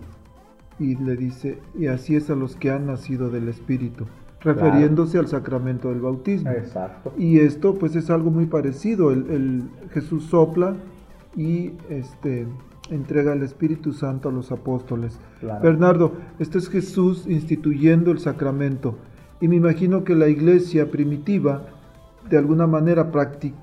[0.78, 4.06] y le dice, y así es a los que han nacido del Espíritu,
[4.40, 6.50] refiriéndose al sacramento del bautismo.
[6.50, 7.12] Exacto.
[7.16, 10.74] Y esto pues es algo muy parecido, el, Jesús sopla
[11.36, 12.46] y este
[12.90, 15.18] entrega el Espíritu Santo a los apóstoles.
[15.62, 18.96] Bernardo, este es Jesús instituyendo el sacramento.
[19.40, 21.66] Y me imagino que la iglesia primitiva
[22.28, 23.10] de alguna manera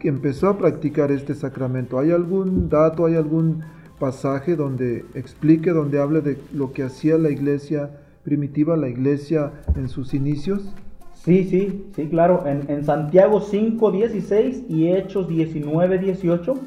[0.03, 1.99] empezó a practicar este sacramento.
[1.99, 3.63] ¿Hay algún dato, hay algún
[3.99, 7.89] pasaje donde explique, donde hable de lo que hacía la iglesia
[8.23, 10.73] primitiva, la iglesia en sus inicios?
[11.13, 12.43] Sí, sí, sí, claro.
[12.45, 16.59] En, en Santiago 5, 16 y Hechos 19, 18.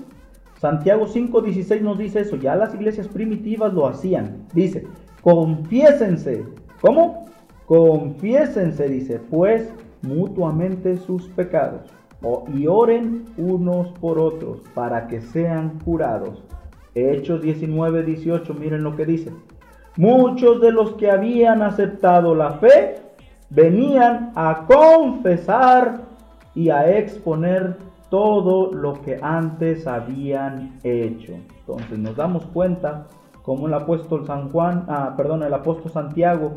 [0.60, 2.36] Santiago 5, 16 nos dice eso.
[2.36, 4.46] Ya las iglesias primitivas lo hacían.
[4.54, 4.86] Dice,
[5.22, 6.44] confiésense.
[6.80, 7.26] ¿Cómo?
[7.66, 11.82] Confiésense, dice, pues mutuamente sus pecados.
[12.54, 16.42] y oren unos por otros para que sean curados.
[16.94, 19.30] Hechos 19, 18, miren lo que dice.
[19.96, 22.96] Muchos de los que habían aceptado la fe
[23.50, 26.00] venían a confesar
[26.54, 27.76] y a exponer
[28.10, 31.34] todo lo que antes habían hecho.
[31.60, 33.06] Entonces nos damos cuenta
[33.42, 36.54] como el apóstol San Juan, ah, perdón, el apóstol Santiago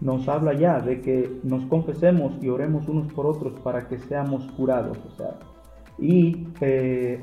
[0.00, 4.44] nos habla ya de que nos confesemos y oremos unos por otros para que seamos
[4.52, 4.98] curados.
[5.06, 5.38] O sea,
[5.98, 7.20] y eh,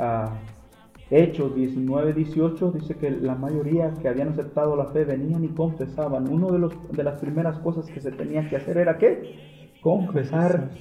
[1.10, 6.28] Hechos 19, 18 dice que la mayoría que habían aceptado la fe venían y confesaban.
[6.28, 9.72] Una de, de las primeras cosas que se tenía que hacer era ¿qué?
[9.82, 10.72] Confesar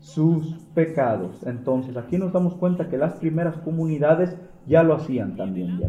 [0.00, 1.42] sus pecados.
[1.44, 4.36] Entonces aquí nos damos cuenta que las primeras comunidades
[4.66, 5.80] ya lo hacían también,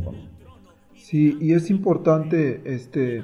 [0.95, 3.23] Sí, y es importante este,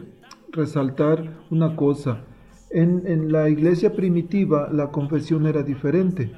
[0.52, 2.22] resaltar una cosa.
[2.70, 6.32] En, en la iglesia primitiva la confesión era diferente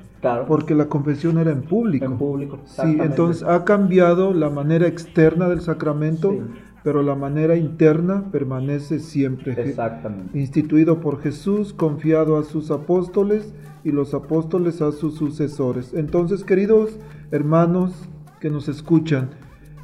[0.47, 2.05] porque la confesión era en público.
[2.05, 2.59] En público.
[2.65, 6.35] Sí, entonces ha cambiado la manera externa del sacramento,
[6.83, 9.53] pero la manera interna permanece siempre.
[9.61, 10.37] Exactamente.
[10.37, 13.53] Instituido por Jesús, confiado a sus apóstoles
[13.83, 15.93] y los apóstoles a sus sucesores.
[15.93, 16.99] Entonces, queridos
[17.31, 18.09] hermanos
[18.41, 19.29] que nos escuchan,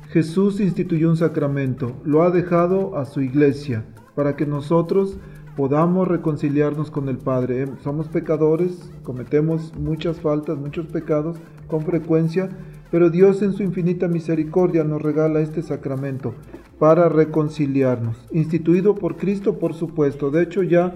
[0.10, 3.86] Jesús instituyó un sacramento, lo ha dejado a su iglesia,
[4.16, 5.18] para que nosotros
[5.56, 7.64] podamos reconciliarnos con el Padre.
[7.64, 11.38] Eh, somos pecadores, cometemos muchas faltas, muchos pecados
[11.68, 12.50] con frecuencia,
[12.92, 16.34] pero Dios en su infinita misericordia nos regala este sacramento
[16.80, 20.30] para reconciliarnos, instituido por Cristo, por supuesto.
[20.32, 20.96] De hecho, ya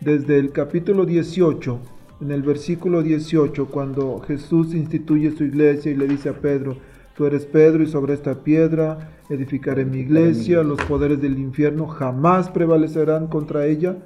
[0.00, 1.78] desde el capítulo 18,
[2.20, 6.76] en el versículo 18, cuando Jesús instituye su iglesia y le dice a Pedro,
[7.16, 12.50] Tú eres Pedro y sobre esta piedra edificaré mi iglesia, los poderes del infierno jamás
[12.50, 13.98] prevalecerán contra ella.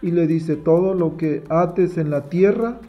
[0.00, 2.80] Y le dice, todo lo que ates en la tierra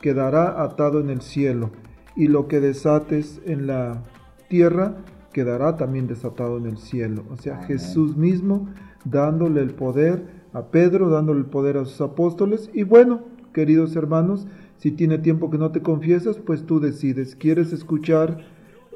[0.00, 1.70] quedará atado en el cielo,
[2.14, 4.02] y lo que desates en la
[4.48, 4.96] tierra
[5.32, 7.24] quedará también desatado en el cielo.
[7.30, 8.68] O sea, Jesús mismo
[9.04, 12.70] dándole el poder a Pedro, dándole el poder a sus apóstoles.
[12.72, 13.22] Y bueno,
[13.52, 14.46] queridos hermanos,
[14.78, 17.36] si tiene tiempo que no te confiesas, pues tú decides.
[17.36, 18.38] ¿Quieres escuchar?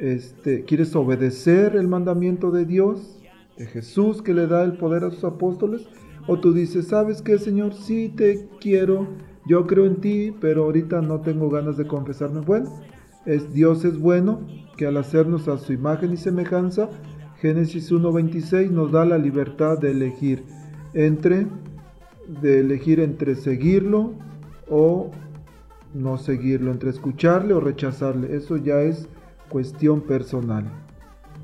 [0.03, 3.21] Este, quieres obedecer el mandamiento de Dios,
[3.57, 5.87] de Jesús que le da el poder a sus apóstoles,
[6.27, 7.73] o tú dices, ¿sabes qué, Señor?
[7.73, 9.07] Sí te quiero,
[9.47, 12.41] yo creo en ti, pero ahorita no tengo ganas de confesarme.
[12.41, 12.69] Bueno,
[13.27, 14.41] es, Dios es bueno,
[14.77, 16.89] que al hacernos a su imagen y semejanza,
[17.41, 20.43] Génesis 1.26 nos da la libertad de elegir
[20.95, 21.47] entre,
[22.41, 24.15] de elegir entre seguirlo
[24.69, 25.13] o
[25.95, 28.35] no seguirlo, entre escucharle o rechazarle.
[28.35, 29.09] Eso ya es
[29.53, 30.65] cuestión personal.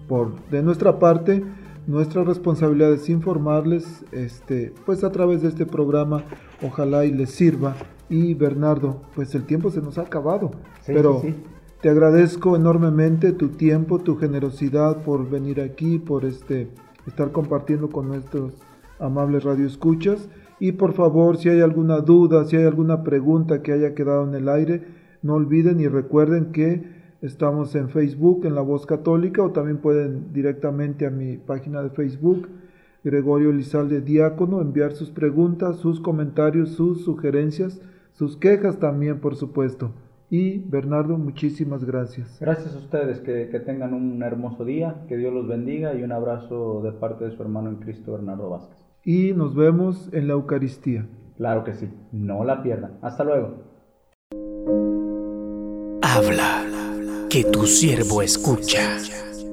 [0.09, 1.44] Por de nuestra parte,
[1.86, 6.24] nuestra responsabilidad es informarles, este, pues a través de este programa,
[6.62, 7.76] ojalá y les sirva.
[8.09, 10.50] Y Bernardo, pues el tiempo se nos ha acabado,
[10.86, 11.22] pero
[11.82, 16.70] te agradezco enormemente tu tiempo, tu generosidad por venir aquí, por este,
[17.06, 18.54] estar compartiendo con nuestros
[18.98, 20.30] amables radioescuchas.
[20.59, 24.34] Y por favor, si hay alguna duda, si hay alguna pregunta que haya quedado en
[24.34, 24.86] el aire,
[25.22, 30.32] no olviden y recuerden que Estamos en Facebook, en La Voz Católica, o también pueden
[30.32, 32.48] directamente a mi página de Facebook,
[33.02, 37.80] Gregorio Lizalde Diácono, enviar sus preguntas, sus comentarios, sus sugerencias,
[38.12, 39.90] sus quejas también, por supuesto.
[40.30, 42.38] Y Bernardo, muchísimas gracias.
[42.38, 46.82] Gracias a ustedes, que, tengan un hermoso día, que Dios los bendiga y un abrazo
[46.84, 48.78] de parte de su hermano en Cristo, Bernardo Vázquez.
[49.04, 51.08] Y nos vemos en la Eucaristía.
[51.36, 52.98] Claro que sí, no la pierdan.
[53.02, 53.54] Hasta luego.
[56.02, 56.78] Habla
[57.29, 58.99] que tu siervo escucha.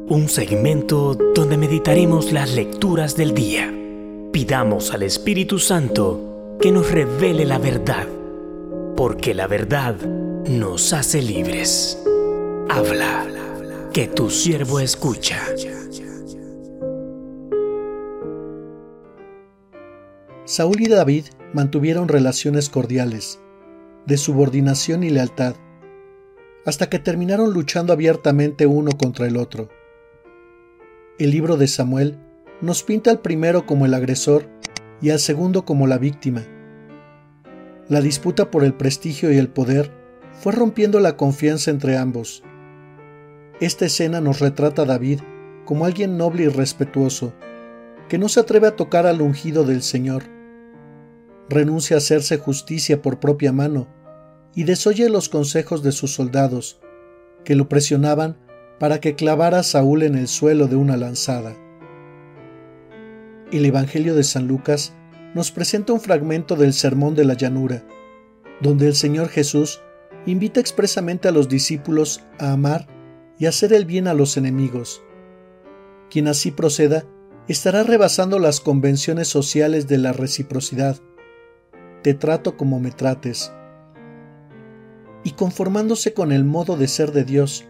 [0.07, 3.73] Un segmento donde meditaremos las lecturas del día.
[4.31, 8.07] Pidamos al Espíritu Santo que nos revele la verdad,
[8.95, 9.95] porque la verdad
[10.47, 12.01] nos hace libres.
[12.69, 13.25] Habla,
[13.91, 15.41] que tu siervo escucha.
[20.45, 23.39] Saúl y David mantuvieron relaciones cordiales,
[24.05, 25.55] de subordinación y lealtad
[26.65, 29.69] hasta que terminaron luchando abiertamente uno contra el otro.
[31.19, 32.17] El libro de Samuel
[32.59, 34.49] nos pinta al primero como el agresor
[35.01, 36.43] y al segundo como la víctima.
[37.87, 39.91] La disputa por el prestigio y el poder
[40.33, 42.43] fue rompiendo la confianza entre ambos.
[43.59, 45.19] Esta escena nos retrata a David
[45.65, 47.33] como alguien noble y respetuoso,
[48.09, 50.23] que no se atreve a tocar al ungido del Señor.
[51.47, 53.87] Renuncia a hacerse justicia por propia mano
[54.55, 56.79] y desoye los consejos de sus soldados,
[57.43, 58.37] que lo presionaban
[58.79, 61.55] para que clavara a Saúl en el suelo de una lanzada.
[63.51, 64.93] El Evangelio de San Lucas
[65.33, 67.85] nos presenta un fragmento del Sermón de la Llanura,
[68.61, 69.81] donde el Señor Jesús
[70.25, 72.87] invita expresamente a los discípulos a amar
[73.37, 75.03] y hacer el bien a los enemigos.
[76.09, 77.05] Quien así proceda
[77.49, 80.97] estará rebasando las convenciones sociales de la reciprocidad.
[82.01, 83.51] Te trato como me trates
[85.25, 87.65] y conformándose con el modo de ser de Dios,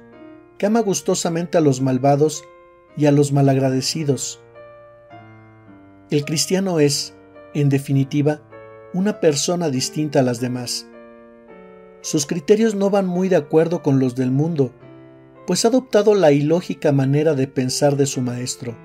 [0.57, 2.43] que ama gustosamente a los malvados
[2.97, 4.41] y a los malagradecidos.
[6.11, 7.15] El cristiano es,
[7.53, 8.41] en definitiva,
[8.93, 10.85] una persona distinta a las demás.
[12.01, 14.73] Sus criterios no van muy de acuerdo con los del mundo,
[15.47, 18.75] pues ha adoptado la ilógica manera de pensar de su maestro.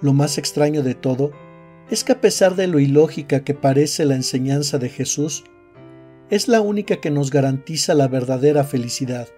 [0.00, 1.32] Lo más extraño de todo
[1.90, 5.44] es que a pesar de lo ilógica que parece la enseñanza de Jesús,
[6.32, 9.28] es la única que nos garantiza la verdadera felicidad.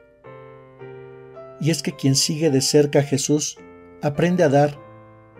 [1.61, 3.59] Y es que quien sigue de cerca a Jesús
[4.01, 4.78] aprende a dar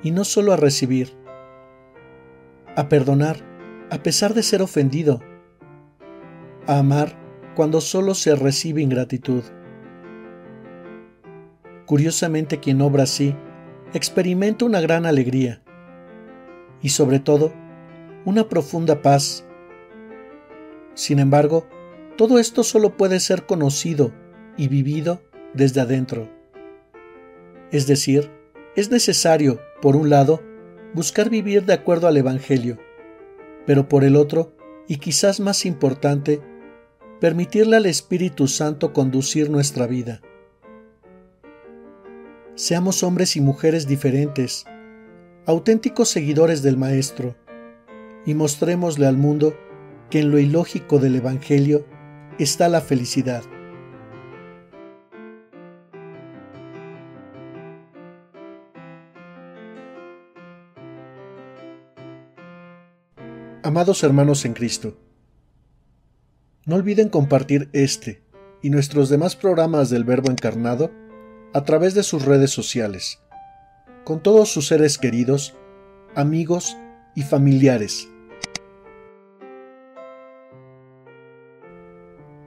[0.03, 1.17] y no solo a recibir,
[2.75, 3.37] a perdonar
[3.93, 5.21] a pesar de ser ofendido,
[6.67, 7.17] a amar
[7.55, 9.45] cuando solo se recibe ingratitud.
[11.87, 13.37] Curiosamente quien obra así
[13.93, 15.63] experimenta una gran alegría
[16.83, 17.53] y sobre todo
[18.25, 19.47] una profunda paz
[20.95, 21.67] sin embargo,
[22.17, 24.13] todo esto solo puede ser conocido
[24.57, 25.23] y vivido
[25.53, 26.29] desde adentro.
[27.71, 28.31] Es decir,
[28.77, 30.41] es necesario, por un lado,
[30.95, 32.79] buscar vivir de acuerdo al Evangelio,
[33.67, 36.41] pero por el otro, y quizás más importante,
[37.21, 40.21] permitirle al Espíritu Santo conducir nuestra vida.
[42.55, 44.65] Seamos hombres y mujeres diferentes,
[45.47, 47.35] auténticos seguidores del Maestro,
[48.27, 49.57] y mostrémosle al mundo
[50.15, 51.85] que en lo ilógico del Evangelio
[52.39, 53.43] está la felicidad.
[63.65, 64.97] Amados hermanos en Cristo,
[66.65, 68.23] no olviden compartir este
[68.63, 70.93] y nuestros demás programas del Verbo Encarnado
[71.53, 73.19] a través de sus redes sociales,
[74.05, 75.57] con todos sus seres queridos,
[76.15, 76.77] amigos
[77.17, 78.14] y familiares.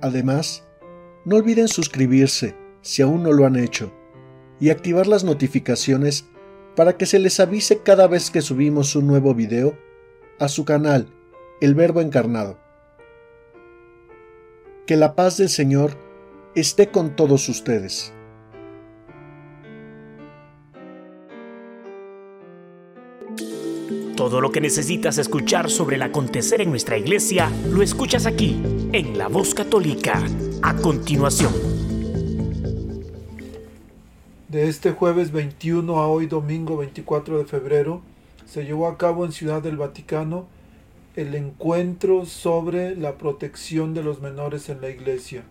[0.01, 0.63] Además,
[1.25, 3.91] no olviden suscribirse si aún no lo han hecho
[4.59, 6.25] y activar las notificaciones
[6.75, 9.77] para que se les avise cada vez que subimos un nuevo video
[10.39, 11.07] a su canal,
[11.59, 12.59] El Verbo Encarnado.
[14.85, 15.97] Que la paz del Señor
[16.55, 18.13] esté con todos ustedes.
[24.17, 28.59] Todo lo que necesitas escuchar sobre el acontecer en nuestra iglesia lo escuchas aquí,
[28.91, 30.19] en La Voz Católica.
[30.63, 31.53] A continuación.
[34.47, 38.01] De este jueves 21 a hoy domingo 24 de febrero,
[38.47, 40.47] se llevó a cabo en Ciudad del Vaticano
[41.15, 45.43] el encuentro sobre la protección de los menores en la Iglesia.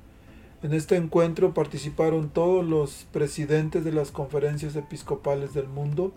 [0.64, 6.12] En este encuentro participaron todos los presidentes de las conferencias episcopales del mundo,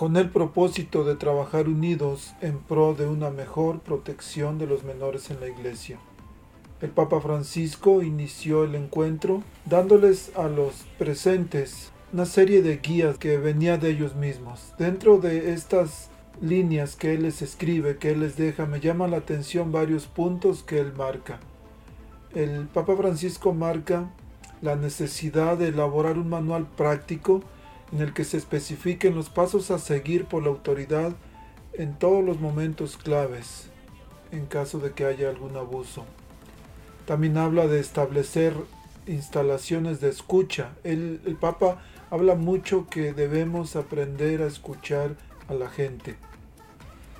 [0.00, 5.30] con el propósito de trabajar unidos en pro de una mejor protección de los menores
[5.30, 5.98] en la Iglesia.
[6.80, 13.36] El Papa Francisco inició el encuentro dándoles a los presentes una serie de guías que
[13.36, 14.72] venía de ellos mismos.
[14.78, 16.08] Dentro de estas
[16.40, 20.62] líneas que él les escribe, que él les deja, me llama la atención varios puntos
[20.62, 21.40] que él marca.
[22.34, 24.08] El Papa Francisco marca
[24.62, 27.42] la necesidad de elaborar un manual práctico
[27.92, 31.12] en el que se especifiquen los pasos a seguir por la autoridad
[31.72, 33.70] en todos los momentos claves
[34.32, 36.04] en caso de que haya algún abuso.
[37.06, 38.54] También habla de establecer
[39.06, 40.70] instalaciones de escucha.
[40.84, 45.16] El, el Papa habla mucho que debemos aprender a escuchar
[45.48, 46.16] a la gente.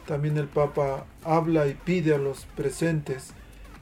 [0.06, 3.32] También el Papa habla y pide a los presentes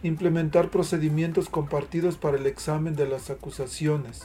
[0.03, 4.23] implementar procedimientos compartidos para el examen de las acusaciones,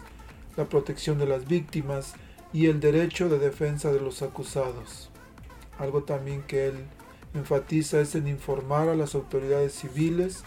[0.56, 2.14] la protección de las víctimas
[2.54, 5.10] y el derecho de defensa de los acusados.
[5.80, 6.76] Algo también que él
[7.34, 10.44] enfatiza es en informar a las autoridades civiles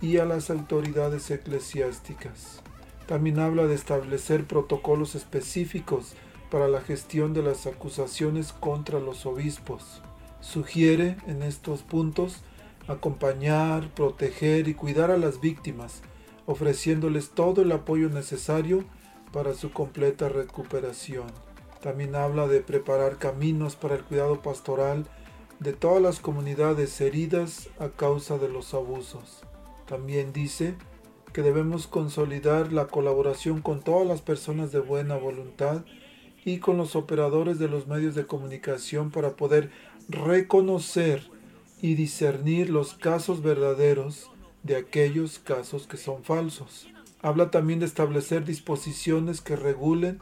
[0.00, 2.62] y a las autoridades eclesiásticas.
[3.06, 6.14] También habla de establecer protocolos específicos
[6.50, 10.00] para la gestión de las acusaciones contra los obispos
[10.40, 12.40] sugiere en estos puntos
[12.88, 16.02] acompañar, proteger y cuidar a las víctimas,
[16.46, 18.84] ofreciéndoles todo el apoyo necesario
[19.32, 21.26] para su completa recuperación.
[21.80, 25.06] También habla de preparar caminos para el cuidado pastoral
[25.60, 29.42] de todas las comunidades heridas a causa de los abusos.
[29.86, 30.74] También dice
[31.32, 35.84] que debemos consolidar la colaboración con todas las personas de buena voluntad
[36.44, 39.70] y con los operadores de los medios de comunicación para poder
[40.08, 41.30] reconocer
[41.82, 44.30] y discernir los casos verdaderos
[44.62, 46.88] de aquellos casos que son falsos.
[47.22, 50.18] Habla también de establecer disposiciones que regulen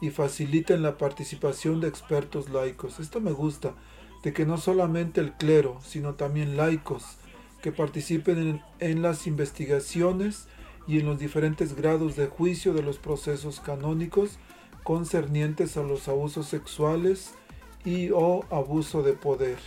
[0.00, 2.98] y faciliten la participación de expertos laicos.
[2.98, 3.74] Esto me gusta,
[4.22, 7.18] de que no solamente el clero, sino también laicos,
[7.62, 10.48] que participen en, las investigaciones
[10.86, 14.38] y en los diferentes grados de juicio de los procesos canónicos
[14.82, 17.32] concernientes a los abusos sexuales
[17.84, 19.58] y o abuso de poder.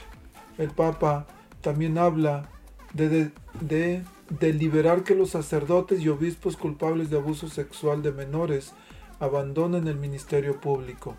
[0.58, 1.28] El Papa
[1.62, 2.50] también habla
[2.94, 4.04] de, de,
[4.40, 8.74] deliberar que los sacerdotes y obispos culpables de abuso sexual de menores
[9.20, 11.16] abandonen el ministerio público,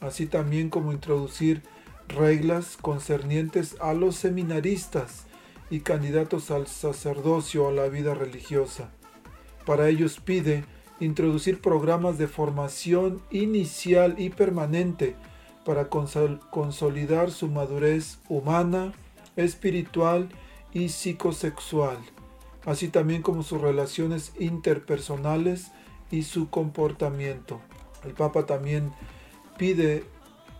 [0.00, 1.62] así también como introducir
[2.08, 5.26] reglas concernientes a los seminaristas
[5.70, 8.90] y candidatos al sacerdocio o a la vida religiosa.
[9.66, 10.64] Para ellos pide
[11.00, 15.14] introducir programas de formación inicial y permanente
[15.64, 18.94] para consolidar su madurez humana,
[19.36, 21.98] espiritual y psicosexual,
[22.64, 25.72] así también como sus relaciones interpersonales
[26.10, 27.60] y su comportamiento.
[28.04, 28.92] El Papa también
[29.56, 30.04] pide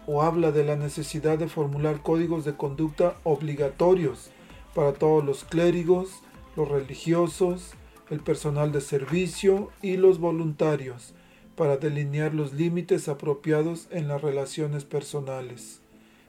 [0.07, 4.31] o habla de la necesidad de formular códigos de conducta obligatorios
[4.75, 6.23] para todos los clérigos,
[6.57, 7.75] los religiosos,
[8.11, 11.15] el personal de servicio y los voluntarios,
[11.57, 15.81] para delinear los límites apropiados en las relaciones personales.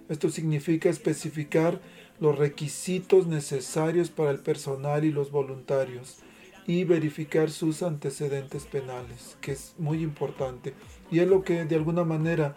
[0.10, 1.80] Esto significa especificar
[2.20, 6.18] los requisitos necesarios para el personal y los voluntarios
[6.68, 10.74] y verificar sus antecedentes penales, que es muy importante.
[11.10, 12.56] Y es lo que de alguna manera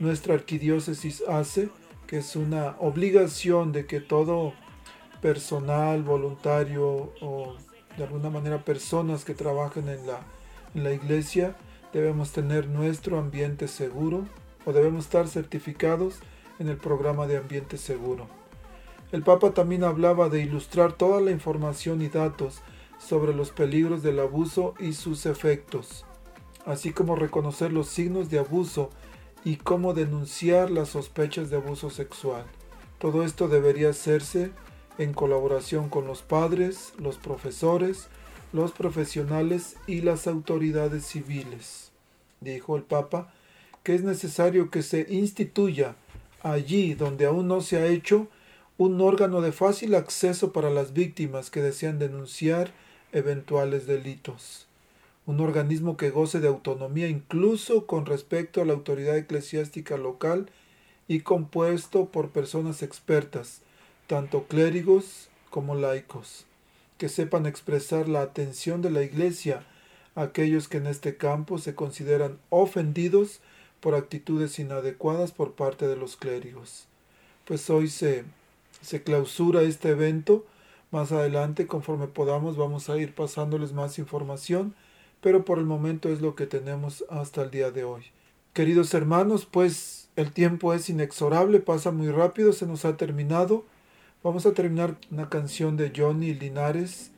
[0.00, 1.68] nuestra arquidiócesis hace,
[2.06, 4.54] que es una obligación de que todo
[5.20, 7.54] personal, voluntario o
[7.96, 10.20] de alguna manera personas que trabajan en la,
[10.74, 11.56] en la iglesia,
[11.92, 14.26] debemos tener nuestro ambiente seguro
[14.64, 16.18] o debemos estar certificados
[16.58, 18.41] en el programa de ambiente seguro.
[19.12, 22.62] El Papa también hablaba de ilustrar toda la información y datos
[22.98, 26.06] sobre los peligros del abuso y sus efectos,
[26.64, 28.88] así como reconocer los signos de abuso
[29.44, 32.44] y cómo denunciar las sospechas de abuso sexual.
[32.98, 34.50] Todo esto debería hacerse
[34.96, 38.08] en colaboración con los padres, los profesores,
[38.52, 41.92] los profesionales y las autoridades civiles.
[42.40, 43.32] Dijo el Papa
[43.82, 45.96] que es necesario que se instituya
[46.42, 48.28] allí donde aún no se ha hecho
[48.82, 52.72] un órgano de fácil acceso para las víctimas que desean denunciar
[53.12, 54.66] eventuales delitos.
[55.24, 60.50] Un organismo que goce de autonomía incluso con respecto a la autoridad eclesiástica local
[61.06, 63.60] y compuesto por personas expertas,
[64.08, 66.44] tanto clérigos como laicos,
[66.98, 69.64] que sepan expresar la atención de la Iglesia
[70.16, 73.40] a aquellos que en este campo se consideran ofendidos
[73.78, 76.86] por actitudes inadecuadas por parte de los clérigos.
[77.44, 78.24] Pues hoy se,
[78.82, 80.44] se clausura este evento.
[80.90, 84.74] Más adelante, conforme podamos, vamos a ir pasándoles más información,
[85.20, 88.04] pero por el momento es lo que tenemos hasta el día de hoy.
[88.52, 93.64] Queridos hermanos, pues el tiempo es inexorable, pasa muy rápido, se nos ha terminado.
[94.22, 97.12] Vamos a terminar una canción de Johnny Linares,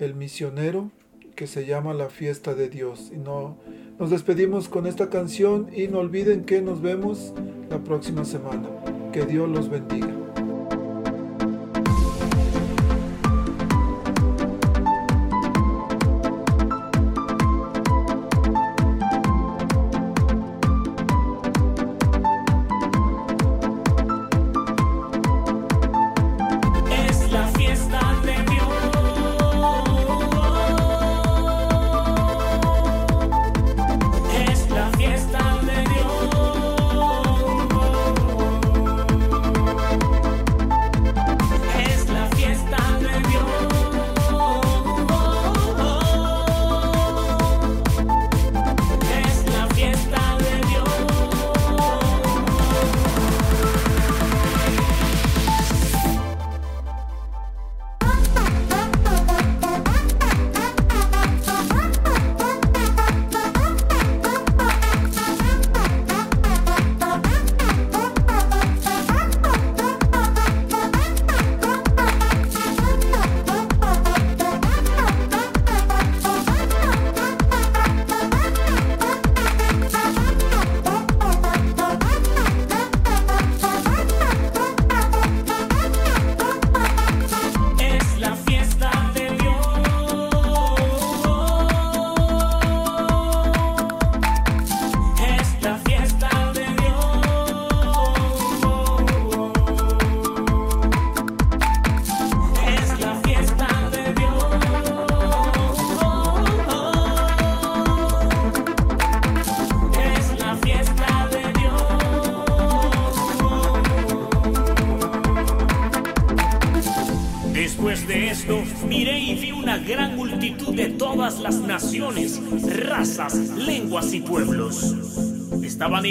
[0.00, 0.90] el misionero,
[1.36, 3.10] que se llama La fiesta de Dios.
[3.14, 3.56] Y no
[3.98, 7.32] nos despedimos con esta canción y no olviden que nos vemos
[7.70, 8.68] la próxima semana.
[9.12, 10.31] Que Dios los bendiga.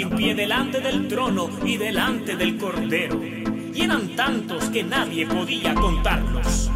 [0.02, 3.20] En pie delante del trono y delante del cordero.
[3.22, 6.70] Y eran tantos que nadie podía contarlos.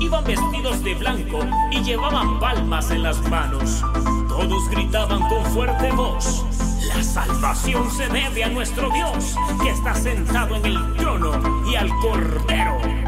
[0.00, 1.40] Iban vestidos de blanco
[1.72, 3.82] y llevaban palmas en las manos.
[4.28, 6.44] Todos gritaban con fuerte voz.
[6.94, 11.88] La salvación se debe a nuestro Dios, que está sentado en el trono y al
[11.96, 13.07] cordero.